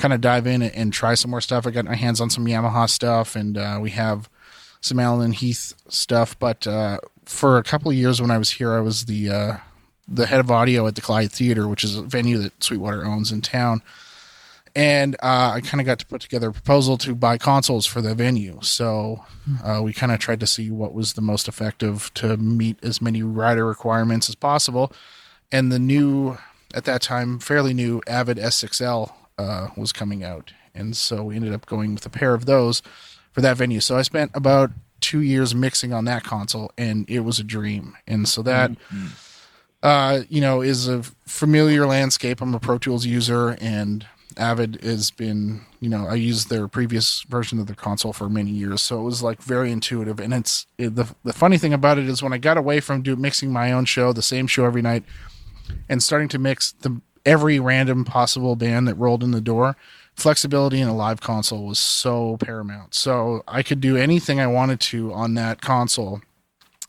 [0.00, 1.66] kind of dive in and try some more stuff.
[1.66, 4.28] I got my hands on some Yamaha stuff, and uh, we have
[4.80, 6.38] some Allen and Heath stuff.
[6.38, 9.56] But uh, for a couple of years when I was here, I was the uh,
[10.08, 13.30] the head of audio at the Clyde Theater, which is a venue that Sweetwater owns
[13.30, 13.82] in town
[14.74, 18.00] and uh, I kind of got to put together a proposal to buy consoles for
[18.00, 18.58] the venue.
[18.62, 19.24] So
[19.64, 23.02] uh, we kind of tried to see what was the most effective to meet as
[23.02, 24.92] many rider requirements as possible.
[25.50, 26.38] And the new,
[26.72, 31.52] at that time, fairly new Avid S6L uh, was coming out, and so we ended
[31.52, 32.82] up going with a pair of those
[33.32, 33.80] for that venue.
[33.80, 34.70] So I spent about
[35.00, 37.96] two years mixing on that console, and it was a dream.
[38.06, 38.72] And so that
[39.82, 42.40] uh, you know, is a familiar landscape.
[42.40, 47.22] I'm a Pro Tools user, and Avid has been, you know, I used their previous
[47.22, 50.20] version of the console for many years, so it was like very intuitive.
[50.20, 53.02] And it's it, the the funny thing about it is when I got away from
[53.02, 55.04] do mixing my own show, the same show every night,
[55.88, 57.00] and starting to mix the
[57.30, 59.76] every random possible band that rolled in the door.
[60.16, 62.92] Flexibility in a live console was so paramount.
[62.92, 66.22] So I could do anything I wanted to on that console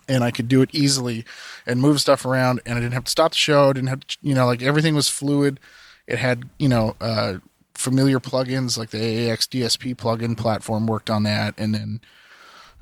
[0.09, 1.23] and I could do it easily
[1.67, 3.69] and move stuff around and I didn't have to stop the show.
[3.69, 5.59] I didn't have to, you know, like everything was fluid.
[6.07, 7.35] It had, you know, uh,
[7.75, 11.53] familiar plugins like the AAX DSP plugin platform worked on that.
[11.55, 12.01] And then,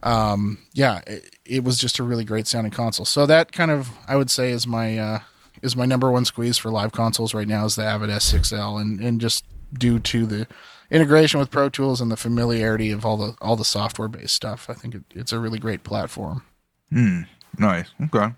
[0.02, 3.06] um, yeah, it, it was just a really great sounding console.
[3.06, 5.20] So that kind of, I would say is my, uh,
[5.62, 9.00] is my number one squeeze for live consoles right now is the Avid S6L and,
[9.00, 10.48] and just due to the
[10.92, 14.70] integration with Pro Tools and the familiarity of all the, all the software based stuff.
[14.70, 16.44] I think it, it's a really great platform.
[16.92, 17.22] Hmm.
[17.58, 17.90] Nice.
[18.06, 18.34] Okay.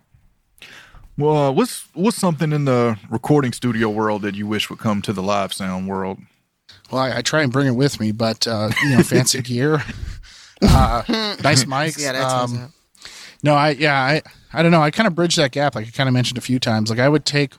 [1.17, 5.01] Well, uh, what's what's something in the recording studio world that you wish would come
[5.03, 6.19] to the live sound world?
[6.89, 9.83] Well, I, I try and bring it with me, but uh, you know, fancy gear,
[10.61, 11.03] uh,
[11.43, 12.01] nice mics.
[12.01, 12.73] Yeah, that's what's um,
[13.43, 14.21] no, I yeah, I
[14.53, 14.81] I don't know.
[14.81, 16.89] I kind of bridge that gap, like I kind of mentioned a few times.
[16.89, 17.53] Like I would take,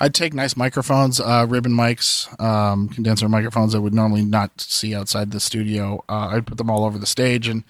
[0.00, 4.94] I'd take nice microphones, uh, ribbon mics, um, condenser microphones that would normally not see
[4.94, 6.04] outside the studio.
[6.08, 7.64] Uh, I'd put them all over the stage, and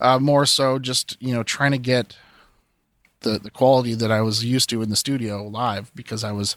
[0.00, 2.16] uh, more so just you know trying to get
[3.20, 6.56] the the quality that I was used to in the studio live because I was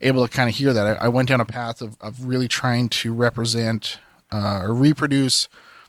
[0.00, 0.98] able to kind of hear that.
[0.98, 3.98] I, I went down a path of, of really trying to represent
[4.30, 5.48] uh, or reproduce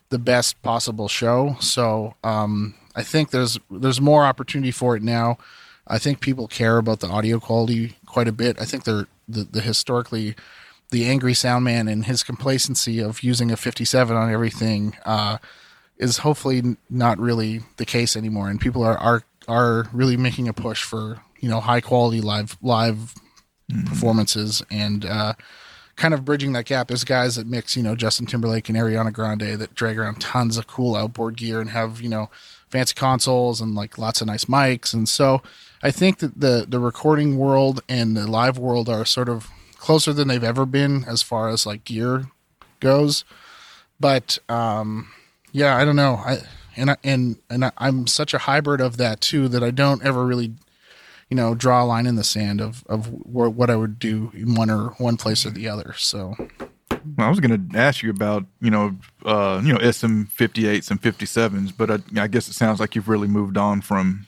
[0.09, 1.57] the best possible show.
[1.59, 5.37] So um, I think there's there's more opportunity for it now.
[5.87, 8.59] I think people care about the audio quality quite a bit.
[8.59, 10.35] I think they're the, the historically
[10.91, 15.37] the angry sound man and his complacency of using a 57 on everything uh,
[15.97, 20.53] is hopefully not really the case anymore, and people are are are really making a
[20.53, 23.13] push for you know high quality live live
[23.87, 25.33] performances and uh,
[25.95, 26.87] kind of bridging that gap.
[26.87, 30.57] There's guys that mix, you know, Justin Timberlake and Ariana Grande that drag around tons
[30.57, 32.29] of cool outboard gear and have, you know,
[32.75, 34.93] fancy consoles and like lots of nice mics.
[34.93, 35.41] And so
[35.81, 40.11] I think that the the recording world and the live world are sort of closer
[40.11, 42.25] than they've ever been as far as like gear
[42.81, 43.23] goes.
[43.97, 45.09] But um
[45.53, 46.15] yeah, I don't know.
[46.15, 46.39] I
[46.75, 50.03] and I, and and I, I'm such a hybrid of that too that I don't
[50.03, 50.53] ever really
[51.29, 54.53] you know draw a line in the sand of of what I would do in
[54.53, 55.93] one or one place or the other.
[55.97, 56.35] So
[57.17, 58.95] I was going to ask you about you know
[59.25, 63.27] uh, you know SM58s and 57s, but I, I guess it sounds like you've really
[63.27, 64.25] moved on from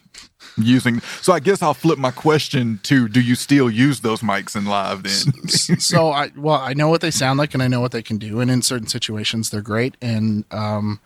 [0.58, 1.00] using.
[1.22, 4.66] So I guess I'll flip my question to: Do you still use those mics in
[4.66, 5.04] live?
[5.04, 8.04] Then so I well I know what they sound like and I know what they
[8.04, 9.96] can do, and in certain situations they're great.
[10.02, 11.00] And um,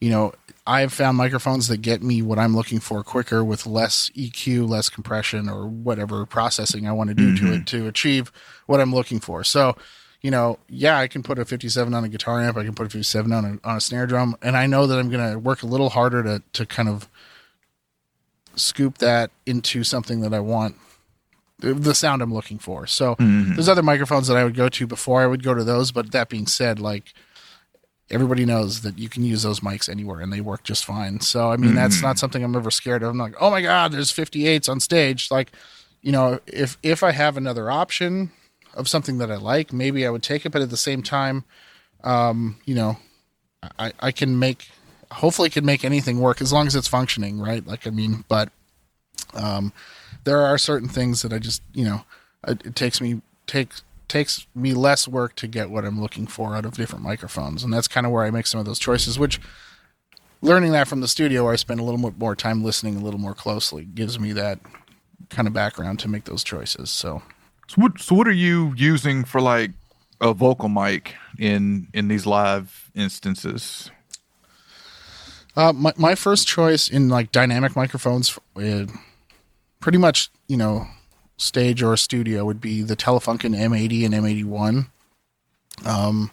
[0.00, 0.32] you know
[0.66, 4.88] I've found microphones that get me what I'm looking for quicker with less EQ, less
[4.88, 8.30] compression, or whatever processing I want to do to it to achieve
[8.66, 9.42] what I'm looking for.
[9.42, 9.76] So
[10.22, 12.86] you know, yeah, I can put a 57 on a guitar amp, I can put
[12.86, 15.38] a 57 on a, on a snare drum, and I know that I'm going to
[15.38, 17.08] work a little harder to to kind of
[18.56, 20.76] scoop that into something that I want
[21.60, 22.86] the sound I'm looking for.
[22.86, 23.54] So mm-hmm.
[23.54, 26.12] there's other microphones that I would go to before I would go to those, but
[26.12, 27.12] that being said, like
[28.10, 31.20] everybody knows that you can use those mics anywhere and they work just fine.
[31.20, 32.18] So I mean that's not mm-hmm.
[32.18, 33.10] something I'm ever scared of.
[33.10, 35.52] I'm like, "Oh my god, there's 58s on stage." Like,
[36.02, 38.32] you know, if if I have another option
[38.74, 41.44] of something that I like, maybe I would take it, but at the same time,
[42.04, 42.96] um, you know,
[43.78, 44.68] I I can make
[45.10, 47.66] hopefully can make anything work as long as it's functioning, right?
[47.66, 48.50] Like I mean, but
[49.34, 49.72] um
[50.24, 52.04] there are certain things that I just, you know,
[52.46, 56.56] it, it takes me takes takes me less work to get what I'm looking for
[56.56, 59.18] out of different microphones, and that's kind of where I make some of those choices.
[59.18, 59.40] Which
[60.42, 63.00] learning that from the studio, where I spend a little bit more time listening a
[63.00, 64.58] little more closely, gives me that
[65.28, 66.90] kind of background to make those choices.
[66.90, 67.22] So
[67.70, 69.70] So what so what are you using for like
[70.20, 73.92] a vocal mic in in these live instances?
[75.54, 78.86] Uh, my my first choice in like dynamic microphones, uh,
[79.78, 80.88] pretty much you know,
[81.36, 84.88] stage or studio would be the Telefunken M80 and M81.
[85.86, 86.32] Um,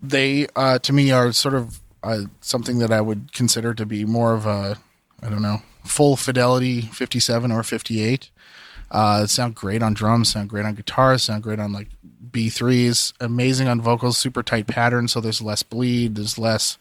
[0.00, 4.06] they uh, to me are sort of uh, something that I would consider to be
[4.06, 4.78] more of a
[5.22, 8.30] I don't know full fidelity 57 or 58.
[8.90, 11.88] Uh, sound great on drums, sound great on guitars, sound great on like
[12.30, 16.78] B3s, amazing on vocals, super tight pattern, so there's less bleed, there's less,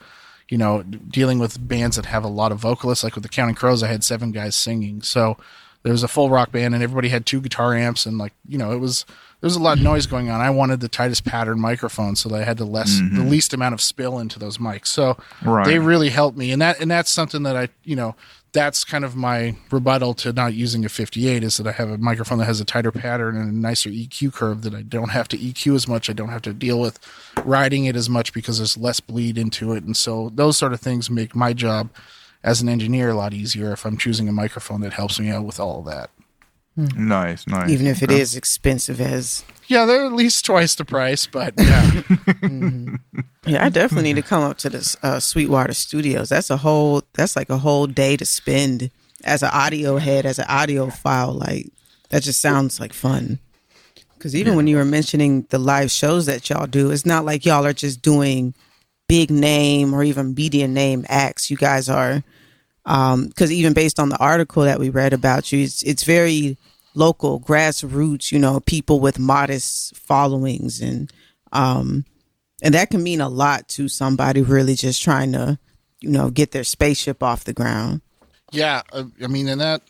[0.50, 3.04] you know, dealing with bands that have a lot of vocalists.
[3.04, 5.38] Like with the Counting Crows, I had seven guys singing, so
[5.84, 8.58] there was a full rock band and everybody had two guitar amps and like you
[8.58, 9.06] know it was
[9.40, 10.42] there was a lot of noise going on.
[10.42, 13.74] I wanted the tightest pattern microphone so that I had the less the least amount
[13.74, 14.88] of spill into those mics.
[14.88, 15.66] So Right.
[15.66, 18.16] they really helped me, and that and that's something that I you know
[18.56, 21.98] that's kind of my rebuttal to not using a 58 is that I have a
[22.00, 25.28] microphone that has a tighter pattern and a nicer EQ curve that I don't have
[25.28, 26.10] to EQ as much.
[26.10, 26.98] I don't have to deal with
[27.44, 29.84] riding it as much because there's less bleed into it.
[29.84, 31.90] And so those sort of things make my job
[32.44, 35.46] as an engineer a lot easier if I'm choosing a microphone that helps me out
[35.46, 36.10] with all of that.
[36.76, 37.08] Hmm.
[37.08, 37.70] Nice, nice.
[37.70, 38.20] even if it Okay.
[38.22, 42.02] is expensive as Yeah, they're at least twice the price, but yeah.
[43.48, 46.30] Yeah, I definitely need to come up to this uh, Sweetwater Studios.
[46.30, 47.04] That's a whole.
[47.14, 48.90] That's like a whole day to spend
[49.24, 51.40] as an audio head, as an audiophile.
[51.40, 51.68] Like
[52.10, 53.40] that just sounds like fun.
[54.18, 57.46] Because even when you were mentioning the live shows that y'all do, it's not like
[57.46, 58.56] y'all are just doing
[59.08, 61.52] big name or even media name acts.
[61.52, 62.24] You guys are,
[62.84, 66.58] because even based on the article that we read about you, it's it's very
[66.96, 68.32] local, grassroots.
[68.32, 71.12] You know, people with modest followings and.
[71.52, 72.06] um
[72.64, 75.60] and that can mean a lot to somebody really just trying to
[76.00, 78.02] you know get their spaceship off the ground
[78.52, 79.82] Yeah, uh, I mean, and that,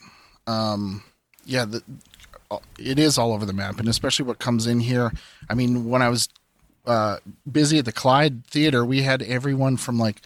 [0.48, 1.04] um,
[1.46, 1.84] yeah, the,
[2.50, 5.12] uh, it is all over the map, and especially what comes in here.
[5.50, 6.30] I mean, when I was
[6.86, 7.18] uh,
[7.50, 10.22] busy at the Clyde Theater, we had everyone from like,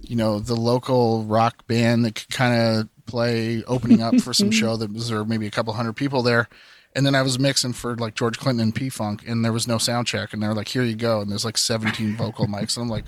[0.00, 4.50] you know, the local rock band that could kind of play opening up for some
[4.60, 6.48] show that was there maybe a couple hundred people there.
[6.96, 9.66] And then I was mixing for like George Clinton and P Funk, and there was
[9.66, 12.76] no sound check, and they're like, "Here you go," and there's like 17 vocal mics,
[12.76, 13.06] and I'm like,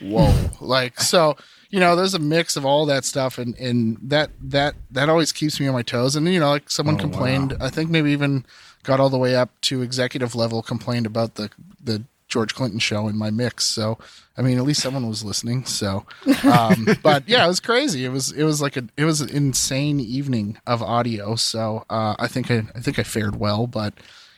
[0.00, 1.36] "Whoa!" Like so,
[1.68, 5.32] you know, there's a mix of all that stuff, and and that that that always
[5.32, 6.16] keeps me on my toes.
[6.16, 8.46] And you know, like someone oh, complained, I think maybe even
[8.84, 11.50] got all the way up to executive level, complained about the
[11.82, 13.64] the George Clinton show in my mix.
[13.64, 13.98] So
[14.36, 15.64] I mean, at least someone was listening.
[15.64, 16.04] So,
[16.44, 18.04] um, but yeah, it was crazy.
[18.04, 21.36] It was it was like a it was an insane evening of audio.
[21.36, 23.94] So uh, I think I I think I fared well, but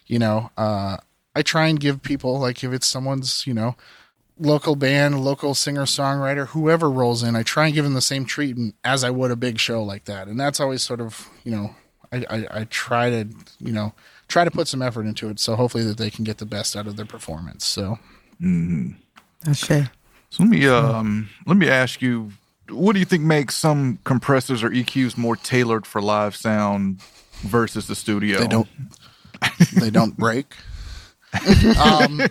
[0.06, 0.98] you know, uh,
[1.34, 3.76] I try and give people like if it's someone's you know
[4.40, 8.24] local band, local singer songwriter, whoever rolls in, I try and give them the same
[8.24, 10.28] treatment as I would a big show like that.
[10.28, 11.74] And that's always sort of, you know,
[12.12, 13.28] I, I, I try to
[13.58, 13.92] you know
[14.28, 15.40] try to put some effort into it.
[15.40, 17.66] So hopefully that they can get the best out of their performance.
[17.66, 17.98] So
[18.38, 18.90] hmm
[19.48, 19.86] Okay.
[20.30, 22.32] So let me um let me ask you,
[22.68, 27.00] what do you think makes some compressors or EQs more tailored for live sound
[27.42, 28.38] versus the studio?
[28.38, 28.68] they don't
[29.72, 30.54] they don't break.
[31.76, 32.22] um,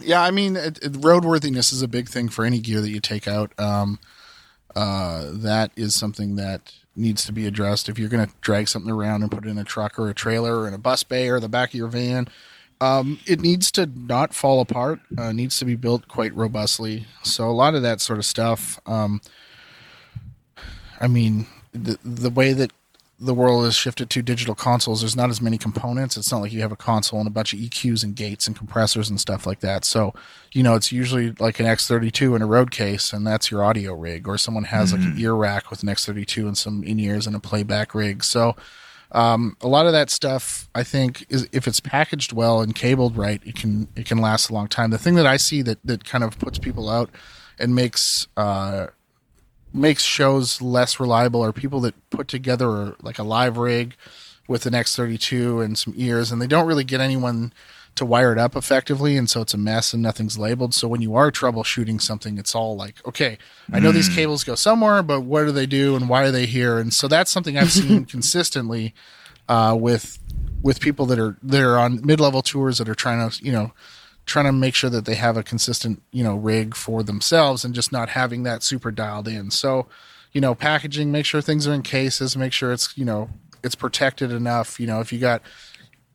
[0.00, 3.00] yeah, I mean, it, it, roadworthiness is a big thing for any gear that you
[3.00, 3.52] take out.
[3.58, 3.98] Um,
[4.74, 7.88] uh, that is something that needs to be addressed.
[7.88, 10.14] If you're going to drag something around and put it in a truck or a
[10.14, 12.28] trailer or in a bus bay or the back of your van,
[12.80, 15.00] um, it needs to not fall apart.
[15.16, 17.06] Uh, needs to be built quite robustly.
[17.22, 18.80] So a lot of that sort of stuff.
[18.86, 19.20] Um,
[21.00, 22.72] I mean, the the way that
[23.18, 26.16] the world has shifted to digital consoles, there's not as many components.
[26.16, 28.54] It's not like you have a console and a bunch of EQs and gates and
[28.54, 29.84] compressors and stuff like that.
[29.86, 30.12] So,
[30.52, 33.94] you know, it's usually like an X32 in a road case, and that's your audio
[33.94, 37.26] rig, or someone has like an ear rack with an X32 and some in ears
[37.26, 38.22] and a playback rig.
[38.22, 38.54] So,
[39.12, 43.16] um, a lot of that stuff, I think, is if it's packaged well and cabled
[43.16, 44.90] right, it can it can last a long time.
[44.90, 47.08] The thing that I see that that kind of puts people out
[47.58, 48.88] and makes uh,
[49.76, 53.94] makes shows less reliable are people that put together like a live rig
[54.48, 57.52] with an X32 and some ears, and they don't really get anyone
[57.96, 60.74] to wire it up effectively, and so it's a mess and nothing's labeled.
[60.74, 63.38] So when you are troubleshooting something, it's all like, okay,
[63.72, 66.46] I know these cables go somewhere, but what do they do and why are they
[66.46, 66.78] here?
[66.78, 68.94] And so that's something I've seen consistently
[69.48, 70.18] uh, with
[70.62, 73.52] with people that are that are on mid level tours that are trying to you
[73.52, 73.72] know
[74.26, 77.74] trying to make sure that they have a consistent you know rig for themselves and
[77.74, 79.50] just not having that super dialed in.
[79.50, 79.86] So
[80.32, 83.30] you know packaging, make sure things are in cases, make sure it's you know
[83.62, 84.78] it's protected enough.
[84.78, 85.42] You know if you got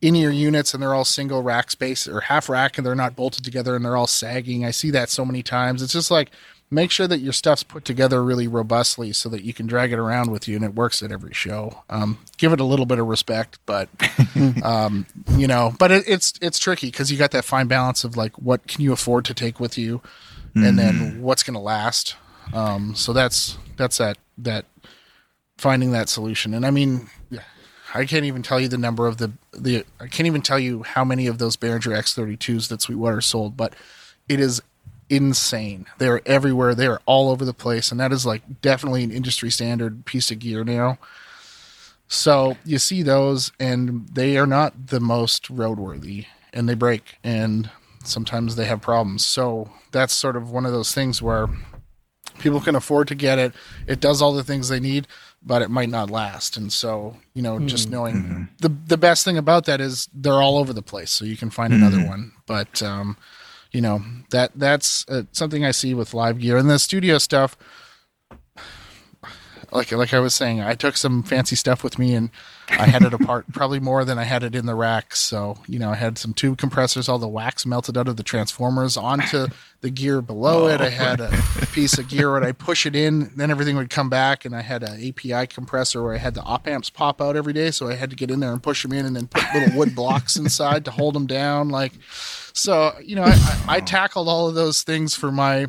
[0.01, 3.15] in your units and they're all single rack space or half rack and they're not
[3.15, 4.65] bolted together and they're all sagging.
[4.65, 5.81] I see that so many times.
[5.81, 6.31] It's just like
[6.71, 9.99] make sure that your stuff's put together really robustly so that you can drag it
[9.99, 11.83] around with you and it works at every show.
[11.89, 13.89] Um, give it a little bit of respect, but
[14.63, 18.15] um, you know, but it, it's it's tricky because you got that fine balance of
[18.15, 20.01] like what can you afford to take with you,
[20.55, 22.15] and then what's going to last.
[22.53, 24.65] Um, so that's that's that that
[25.57, 26.53] finding that solution.
[26.53, 27.09] And I mean,
[27.93, 30.83] I can't even tell you the number of the the I can't even tell you
[30.83, 33.73] how many of those Behringer X32s that Sweetwater sold, but
[34.29, 34.61] it is
[35.11, 35.85] insane.
[35.97, 36.73] They're everywhere.
[36.73, 40.31] They are all over the place, and that is like definitely an industry standard piece
[40.31, 40.97] of gear now.
[42.07, 47.69] So you see those, and they are not the most roadworthy, and they break, and
[48.03, 49.25] sometimes they have problems.
[49.25, 51.47] So that's sort of one of those things where
[52.39, 53.53] people can afford to get it.
[53.87, 55.07] It does all the things they need,
[55.43, 56.55] but it might not last.
[56.55, 57.93] And so, you know, just mm-hmm.
[57.93, 58.43] knowing mm-hmm.
[58.59, 61.49] the the best thing about that is they're all over the place, so you can
[61.49, 62.07] find another mm-hmm.
[62.07, 62.31] one.
[62.45, 63.17] But um,
[63.71, 64.01] you know
[64.31, 67.57] that that's uh, something I see with live gear and the studio stuff.
[69.71, 72.29] Like like I was saying, I took some fancy stuff with me and
[72.71, 75.15] I had it apart probably more than I had it in the rack.
[75.15, 78.23] So you know, I had some tube compressors, all the wax melted out of the
[78.23, 79.47] transformers onto
[79.81, 80.79] the gear below it.
[80.79, 81.31] I had a
[81.73, 84.61] piece of gear where I push it in, then everything would come back, and I
[84.61, 87.89] had an API compressor where I had the op amps pop out every day, so
[87.89, 89.95] I had to get in there and push them in, and then put little wood
[89.95, 91.69] blocks inside to hold them down.
[91.69, 91.93] Like,
[92.53, 95.67] so you know, I, I, I tackled all of those things for my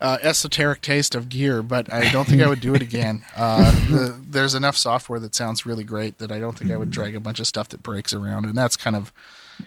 [0.00, 3.24] uh, esoteric taste of gear, but I don't think I would do it again.
[3.40, 6.90] Uh, the, there's enough software that sounds really great that I don't think I would
[6.90, 9.12] drag a bunch of stuff that breaks around, and that's kind of,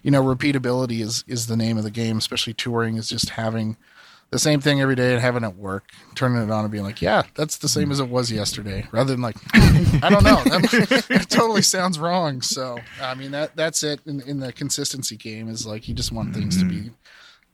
[0.03, 2.17] you know, repeatability is is the name of the game.
[2.17, 3.77] Especially touring is just having
[4.33, 7.01] the same thing every day and having it work, turning it on and being like,
[7.01, 11.05] yeah, that's the same as it was yesterday, rather than like, I don't know, that,
[11.09, 12.41] that totally sounds wrong.
[12.41, 16.11] So I mean that that's it in, in the consistency game is like you just
[16.11, 16.91] want things to be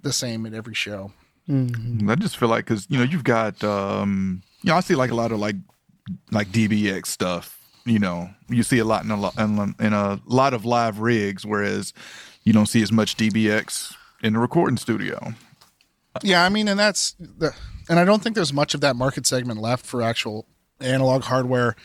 [0.01, 1.11] the same at every show.
[1.49, 5.09] I just feel like because you know you've got um you know I see like
[5.09, 5.55] a lot of like
[6.31, 7.55] like DBX stuff.
[7.85, 10.99] You know, you see a lot in a lot in, in a lot of live
[10.99, 11.93] rigs, whereas
[12.43, 15.33] you don't see as much DBX in the recording studio.
[16.21, 17.55] Yeah, I mean, and that's the,
[17.87, 20.45] and I don't think there's much of that market segment left for actual
[20.79, 21.75] analog hardware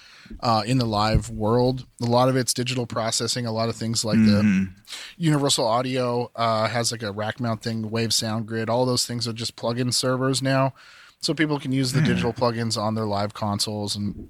[0.40, 1.86] uh, in the live world.
[2.02, 3.46] A lot of it's digital processing.
[3.46, 4.68] A lot of things like the
[5.16, 8.68] Universal Audio uh, has like a rack mount thing, the Waves SoundGrid.
[8.68, 10.74] All those things are just plug-in servers now,
[11.20, 14.28] so people can use the digital plugins on their live consoles, and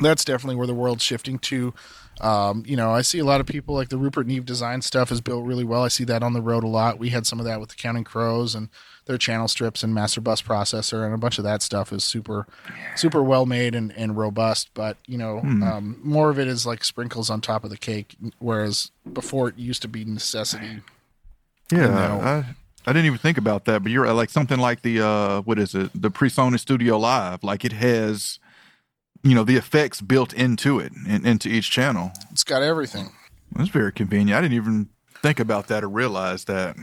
[0.00, 1.74] that's definitely where the world's shifting to.
[2.20, 5.10] Um, you know, I see a lot of people like the Rupert Neve design stuff
[5.10, 5.82] is built really well.
[5.82, 6.98] I see that on the road a lot.
[6.98, 8.68] We had some of that with the Counting Crows and
[9.10, 12.46] their channel strips and master bus processor and a bunch of that stuff is super,
[12.94, 14.70] super well made and, and robust.
[14.72, 18.14] But you know, um, more of it is like sprinkles on top of the cake,
[18.38, 20.82] whereas before it used to be necessity.
[21.72, 22.20] Yeah, know.
[22.20, 22.44] I,
[22.86, 25.74] I didn't even think about that, but you're like something like the uh what is
[25.74, 28.38] it, the PreSonus Studio Live, like it has
[29.24, 32.12] you know the effects built into it in, into each channel.
[32.30, 33.10] It's got everything.
[33.56, 34.38] That's very convenient.
[34.38, 34.88] I didn't even
[35.20, 36.76] think about that or realize that.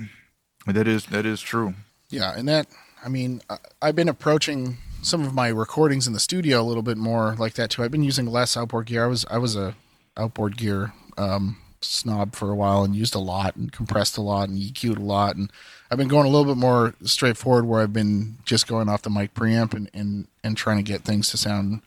[0.65, 1.73] That is that is true.
[2.10, 2.68] Yeah, and that
[3.03, 6.84] I mean, I, I've been approaching some of my recordings in the studio a little
[6.84, 7.84] bit more like that too.
[7.84, 9.03] I've been using less outboard gear.
[9.05, 9.76] I was I was a
[10.18, 14.49] outboard gear um, snob for a while and used a lot and compressed a lot
[14.49, 15.51] and EQ'd a lot and
[15.91, 19.10] I've been going a little bit more straightforward where I've been just going off the
[19.12, 21.82] mic preamp and and, and trying to get things to sound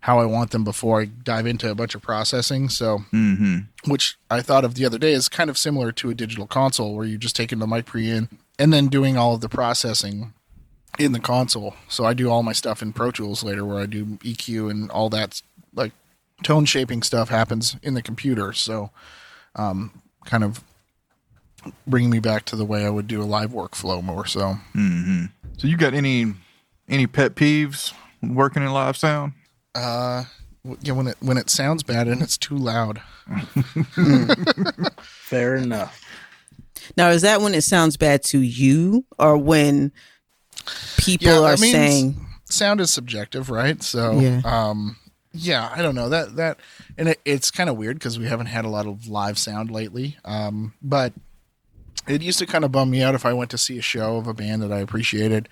[0.00, 2.68] how I want them before I dive into a bunch of processing.
[2.68, 3.90] So, Mm-hmm.
[3.90, 6.94] which I thought of the other day is kind of similar to a digital console
[6.94, 10.32] where you're just taking the mic pre in and then doing all of the processing
[10.98, 11.74] in the console.
[11.88, 14.90] So I do all my stuff in Pro Tools later where I do EQ and
[14.90, 15.42] all that
[15.74, 15.92] like
[16.42, 18.52] tone shaping stuff happens in the computer.
[18.52, 18.90] So
[19.56, 20.62] um, kind of
[21.86, 24.56] bringing me back to the way I would do a live workflow more so.
[24.74, 25.26] Mm-hmm.
[25.56, 26.34] So you got any
[26.88, 27.92] any pet peeves
[28.22, 29.32] working in live sound?
[29.74, 30.24] Uh
[30.80, 33.02] yeah, when it when it sounds bad and it's too loud.
[35.00, 36.03] Fair enough.
[36.96, 39.92] Now, is that when it sounds bad to you, or when
[40.96, 43.82] people Yeah, are I mean, saying, sound is subjective, right?
[43.82, 44.40] So, Yeah.
[44.44, 44.96] um,
[45.32, 46.60] yeah, I don't know that that,
[46.96, 49.70] and it, it's kind of weird because we haven't had a lot of live sound
[49.70, 50.16] lately.
[50.24, 51.12] Um, but
[52.06, 54.16] it used to kind of bum me out if I went to see a show
[54.16, 55.48] of a band that I appreciated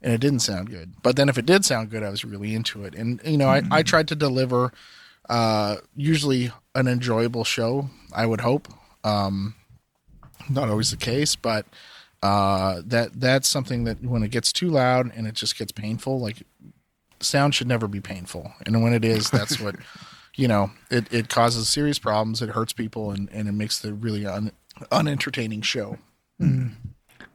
[0.00, 0.94] and it didn't sound good.
[1.02, 2.94] But then if it did sound good, I was really into it.
[2.94, 4.72] And you know, I, I tried to deliver
[5.28, 7.90] uh, usually an enjoyable show.
[8.14, 8.68] I would hope.
[9.04, 9.54] Um,
[10.48, 11.66] not always the case, but
[12.22, 16.18] uh, that that's something that when it gets too loud and it just gets painful,
[16.18, 16.42] like
[17.20, 19.76] sound should never be painful, and when it is, that's what
[20.36, 20.70] you know.
[20.90, 22.42] It it causes serious problems.
[22.42, 24.52] It hurts people, and and it makes the really un,
[24.90, 25.98] unentertaining show.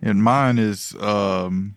[0.02, 1.76] And mine is um,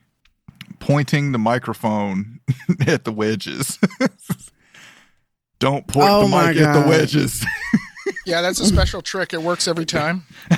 [0.81, 2.41] pointing the microphone
[2.87, 3.79] at the wedges.
[5.59, 7.45] Don't point Oh the my mic at the wedges.
[8.25, 9.33] Yeah, that's a special trick.
[9.33, 10.25] It works every time.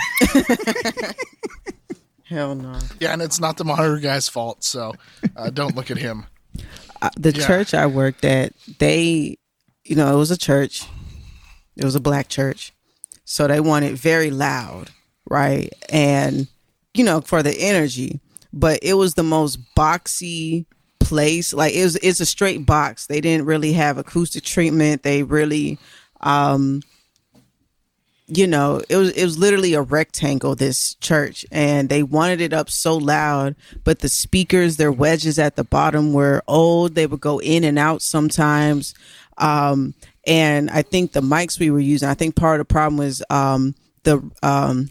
[2.24, 2.78] "Hell no"?
[3.00, 4.62] Yeah, and it's not the monitor guy's fault.
[4.64, 4.94] So
[5.36, 6.26] uh, don't look at him.
[7.00, 7.46] Uh, the Yeah.
[7.46, 9.38] church I worked at, they,
[9.84, 10.84] you know, it was a church.
[11.76, 12.72] It was a black church.
[13.24, 14.90] So they wanted very loud,
[15.28, 15.72] right?
[15.90, 16.48] And,
[16.94, 18.20] you know, for the energy.
[18.52, 20.64] But it was the most boxy
[21.00, 21.52] place.
[21.52, 23.06] Like it was it's a straight box.
[23.06, 25.02] They didn't really have acoustic treatment.
[25.02, 25.78] They really
[26.22, 26.82] um
[28.28, 32.52] you know, it was it was literally a rectangle this church and they wanted it
[32.52, 36.94] up so loud, but the speakers, their wedges at the bottom were old.
[36.94, 38.94] They would go in and out sometimes.
[39.38, 39.94] Um
[40.26, 43.22] and I think the mics we were using, I think part of the problem was
[43.30, 44.90] um the um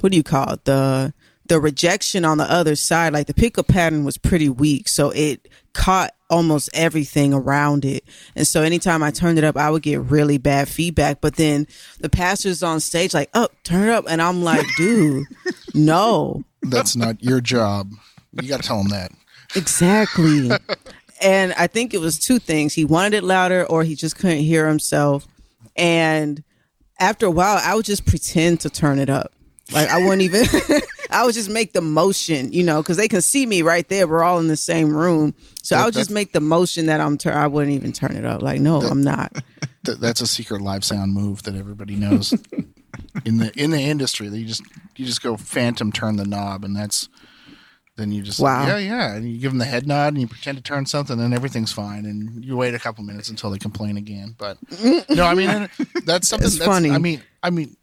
[0.00, 0.64] what do you call it?
[0.64, 1.12] The
[1.48, 4.88] the rejection on the other side, like the pickup pattern was pretty weak.
[4.88, 8.04] So it caught almost everything around it.
[8.34, 11.20] And so anytime I turned it up, I would get really bad feedback.
[11.20, 11.66] But then
[12.00, 14.04] the pastor's on stage like, oh, turn it up.
[14.08, 15.26] And I'm like, dude,
[15.74, 16.44] no.
[16.62, 17.90] That's not your job.
[18.32, 19.12] You got to tell him that.
[19.54, 20.50] Exactly.
[21.22, 22.74] and I think it was two things.
[22.74, 25.26] He wanted it louder or he just couldn't hear himself.
[25.76, 26.42] And
[26.98, 29.32] after a while, I would just pretend to turn it up.
[29.72, 30.44] Like I wouldn't even
[31.10, 34.06] I would just make the motion, you know, because they can see me right there.
[34.06, 35.34] We're all in the same room.
[35.62, 38.24] So I would just make the motion that I'm turn I wouldn't even turn it
[38.24, 38.42] up.
[38.42, 39.32] Like, no, I'm not.
[39.84, 42.32] Th- that's a secret live sound move that everybody knows
[43.24, 44.28] in the in the industry.
[44.28, 44.62] That you just
[44.96, 47.08] you just go phantom turn the knob, and that's
[47.96, 48.66] then you just Wow.
[48.66, 51.20] yeah yeah, and you give them the head nod and you pretend to turn something,
[51.20, 54.34] and everything's fine, and you wait a couple minutes until they complain again.
[54.36, 54.58] But
[55.08, 55.68] no, I mean
[56.04, 56.90] that's something that's funny.
[56.90, 57.76] I mean I mean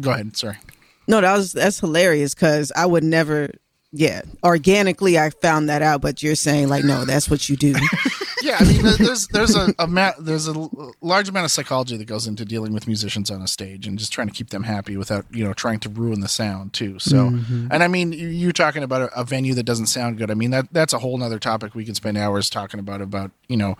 [0.00, 0.36] go ahead.
[0.36, 0.56] Sorry.
[1.08, 3.50] No, that was that's hilarious because I would never
[3.92, 4.22] yeah.
[4.44, 7.74] Organically I found that out, but you're saying like, no, that's what you do.
[8.42, 10.68] yeah, I mean, there's there's a, a ma- there's a
[11.00, 14.12] large amount of psychology that goes into dealing with musicians on a stage and just
[14.12, 17.00] trying to keep them happy without you know trying to ruin the sound too.
[17.00, 17.26] So,
[17.70, 20.30] and I mean, you- you're talking about a, a venue that doesn't sound good.
[20.30, 23.32] I mean, that that's a whole nother topic we can spend hours talking about about
[23.48, 23.76] you know.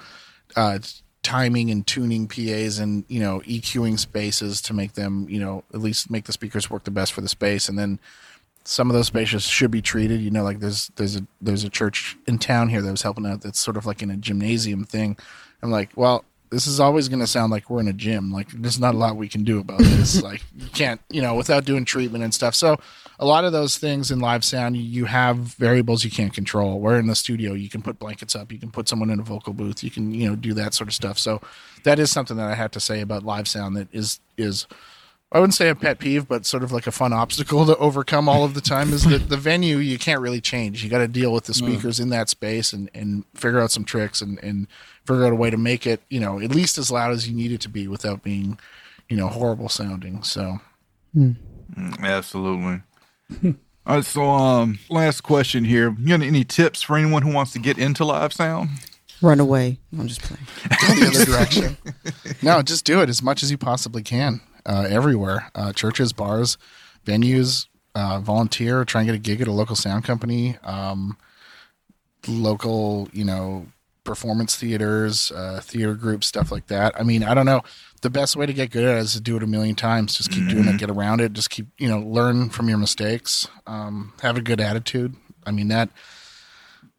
[0.56, 0.80] Uh,
[1.22, 5.80] timing and tuning PAs and you know EQing spaces to make them you know at
[5.80, 8.00] least make the speakers work the best for the space and then
[8.64, 10.20] some of those spaces should be treated.
[10.20, 13.26] You know, like there's there's a there's a church in town here that was helping
[13.26, 13.40] out.
[13.42, 15.16] That's sort of like in a gymnasium thing.
[15.62, 18.30] I'm like, well, this is always going to sound like we're in a gym.
[18.30, 20.22] Like there's not a lot we can do about this.
[20.22, 22.54] like you can't, you know, without doing treatment and stuff.
[22.54, 22.78] So
[23.20, 26.80] a lot of those things in live sound, you, you have variables you can't control.
[26.80, 29.22] Where in the studio, you can put blankets up, you can put someone in a
[29.22, 31.18] vocal booth, you can, you know, do that sort of stuff.
[31.18, 31.42] So
[31.84, 34.66] that is something that I have to say about live sound that is is
[35.32, 38.28] I wouldn't say a pet peeve, but sort of like a fun obstacle to overcome
[38.28, 40.82] all of the time is that the venue you can't really change.
[40.82, 41.56] You got to deal with the mm.
[41.56, 44.66] speakers in that space and, and figure out some tricks and, and
[45.06, 47.36] figure out a way to make it, you know, at least as loud as you
[47.36, 48.58] need it to be without being,
[49.08, 50.22] you know, horrible sounding.
[50.24, 50.58] So
[51.12, 51.32] hmm.
[51.76, 52.82] mm, Absolutely.
[53.86, 55.94] All right, so um, last question here.
[55.98, 58.70] You got any tips for anyone who wants to get into live sound?
[59.22, 59.78] Run away.
[59.98, 60.46] I'm just playing.
[60.68, 61.76] go the other direction.
[62.42, 64.40] No, just do it as much as you possibly can.
[64.64, 66.56] Uh, everywhere, uh, churches, bars,
[67.04, 71.18] venues, uh, volunteer, try and get a gig at a local sound company, um,
[72.26, 73.66] local, you know,
[74.04, 76.98] performance theaters, uh, theater groups, stuff like that.
[76.98, 77.62] I mean, I don't know.
[78.02, 80.16] The best way to get good at it is to do it a million times.
[80.16, 81.34] Just keep doing it, get around it.
[81.34, 83.46] Just keep, you know, learn from your mistakes.
[83.66, 85.16] Um, have a good attitude.
[85.46, 85.90] I mean that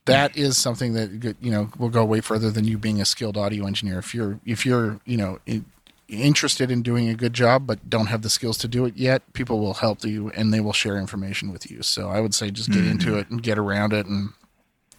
[0.06, 3.38] that is something that you know will go way further than you being a skilled
[3.38, 4.00] audio engineer.
[4.00, 5.66] If you're if you're you know in,
[6.08, 9.22] interested in doing a good job but don't have the skills to do it yet,
[9.34, 11.82] people will help you and they will share information with you.
[11.82, 14.34] So I would say just get into it and get around it and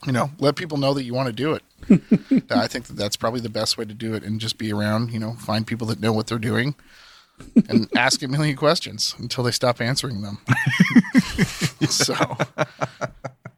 [0.06, 1.62] you know let people know that you want to do it.
[2.50, 5.12] I think that that's probably the best way to do it and just be around.
[5.12, 6.74] You know, find people that know what they're doing.
[7.68, 10.38] and ask a million questions until they stop answering them.
[11.88, 12.14] so,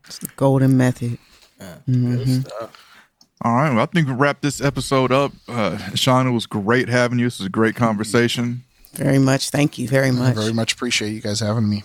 [0.07, 1.19] it's the Golden method.
[1.61, 3.71] All right.
[3.71, 5.33] Well, I think we wrap this episode up.
[5.49, 7.27] Uh, Sean, it was great having you.
[7.27, 8.65] This was a great conversation.
[8.95, 9.51] Very much.
[9.51, 10.35] Thank you very I much.
[10.35, 11.83] very much appreciate you guys having me.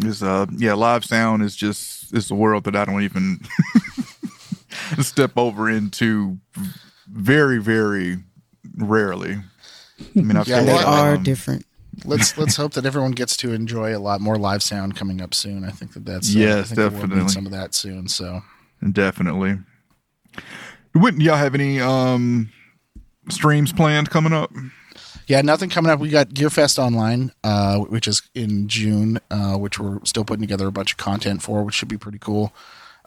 [0.00, 3.40] Is uh, yeah, live sound is just it's a world that I don't even
[5.00, 6.38] step over into
[7.08, 8.18] very, very
[8.76, 9.36] rarely.
[10.16, 11.64] I mean, I've Yeah, they are um, different.
[12.04, 15.34] let's let's hope that everyone gets to enjoy a lot more live sound coming up
[15.34, 15.64] soon.
[15.64, 17.32] I think that that's uh, Yes, I think the world needs definitely.
[17.32, 18.08] some of that soon.
[18.08, 18.42] So
[18.92, 19.58] Definitely.
[20.94, 22.50] Wouldn't y'all have any um
[23.30, 24.50] streams planned coming up?
[25.26, 26.00] Yeah, nothing coming up.
[26.00, 30.66] We got Gearfest online, uh, which is in June, uh, which we're still putting together
[30.66, 32.52] a bunch of content for, which should be pretty cool.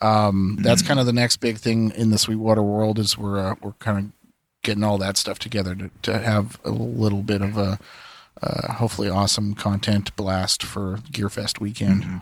[0.02, 3.56] Um, That's kind of the next big thing in the Sweetwater world is we're uh,
[3.61, 4.31] we're kind of
[4.64, 7.80] getting all that stuff together to, to have a little bit of a
[8.41, 12.22] uh, hopefully awesome content blast for Gearfest weekend.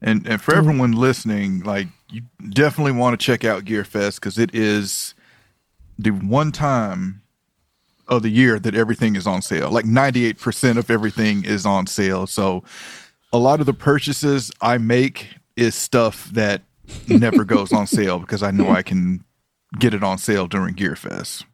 [0.00, 4.54] And and for everyone listening, like you definitely want to check out Gearfest because it
[4.54, 5.14] is
[5.98, 7.21] the one time
[8.16, 9.70] of the year that everything is on sale.
[9.70, 12.26] Like ninety eight percent of everything is on sale.
[12.26, 12.62] So
[13.32, 16.62] a lot of the purchases I make is stuff that
[17.08, 19.24] never goes on sale because I know I can
[19.78, 21.44] get it on sale during Gearfest.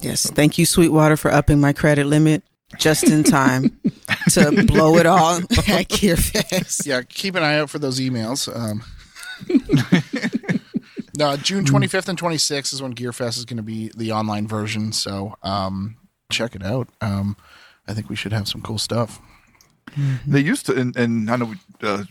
[0.00, 0.30] Yes.
[0.30, 2.42] Thank you, Sweetwater, for upping my credit limit
[2.78, 3.80] just in time
[4.30, 6.86] to blow it all at Gearfest.
[6.86, 8.48] yeah, keep an eye out for those emails.
[8.54, 8.82] Um,
[11.16, 14.92] no, June 25th and 26th is when Gearfest is going to be the online version.
[14.92, 15.96] So um,
[16.30, 16.88] check it out.
[17.00, 17.36] Um,
[17.86, 19.20] I think we should have some cool stuff.
[20.26, 22.04] They used to, and, and I know we uh,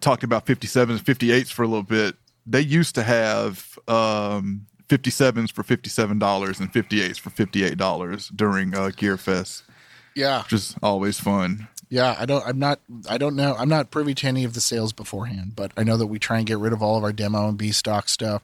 [0.00, 2.16] talked about 57s and 58s for a little bit.
[2.46, 9.16] They used to have um, 57s for $57 and 58s for $58 during uh, Gear
[9.16, 9.62] Fest,
[10.16, 11.68] Yeah, which is always fun.
[11.90, 12.16] Yeah.
[12.18, 12.46] I don't.
[12.46, 12.80] I'm not.
[13.08, 13.54] I don't know.
[13.58, 16.38] I'm not privy to any of the sales beforehand, but I know that we try
[16.38, 18.42] and get rid of all of our demo and B stock stuff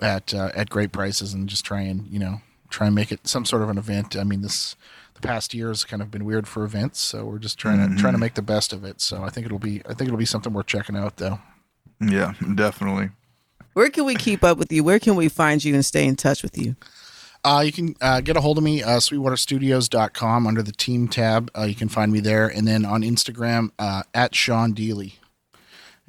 [0.00, 3.26] at uh, at great prices and just try and you know try and make it
[3.26, 4.16] some sort of an event.
[4.16, 4.76] I mean this.
[5.14, 8.00] The past year has kind of been weird for events, so we're just trying to
[8.00, 9.00] trying to make the best of it.
[9.00, 11.38] So I think it'll be I think it'll be something worth checking out, though.
[12.00, 13.10] Yeah, definitely.
[13.74, 14.84] Where can we keep up with you?
[14.84, 16.76] Where can we find you and stay in touch with you?
[17.44, 21.50] Uh, you can uh, get a hold of me, uh, sweetwaterstudios.com under the team tab.
[21.56, 22.46] Uh, you can find me there.
[22.46, 25.14] And then on Instagram, uh, at Sean Deely.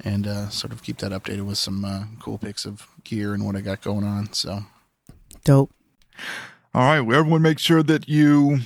[0.00, 3.44] And uh, sort of keep that updated with some uh, cool pics of gear and
[3.44, 4.32] what I got going on.
[4.32, 4.64] So,
[5.44, 5.72] Dope.
[6.74, 7.00] All right.
[7.00, 8.60] Well, everyone make sure that you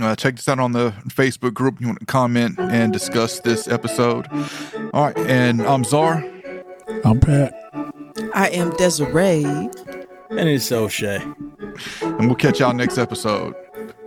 [0.00, 1.80] uh, check this out on the Facebook group.
[1.80, 4.26] You want to comment and discuss this episode.
[4.92, 5.18] All right.
[5.18, 6.24] And I'm Czar.
[7.04, 7.54] I'm Pat.
[8.34, 9.70] I am Desiree.
[10.38, 11.20] And it's O'Shea.
[12.00, 13.54] And we'll catch y'all next episode.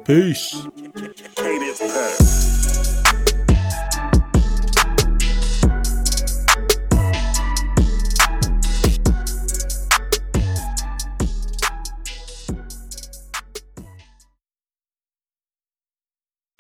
[0.06, 0.66] Peace.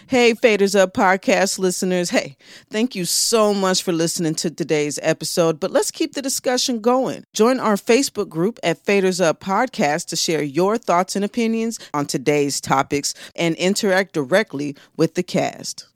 [0.07, 2.11] Hey, Faders Up podcast listeners.
[2.11, 2.37] Hey,
[2.69, 5.59] thank you so much for listening to today's episode.
[5.59, 7.23] But let's keep the discussion going.
[7.33, 12.05] Join our Facebook group at Faders Up Podcast to share your thoughts and opinions on
[12.05, 15.87] today's topics and interact directly with the cast.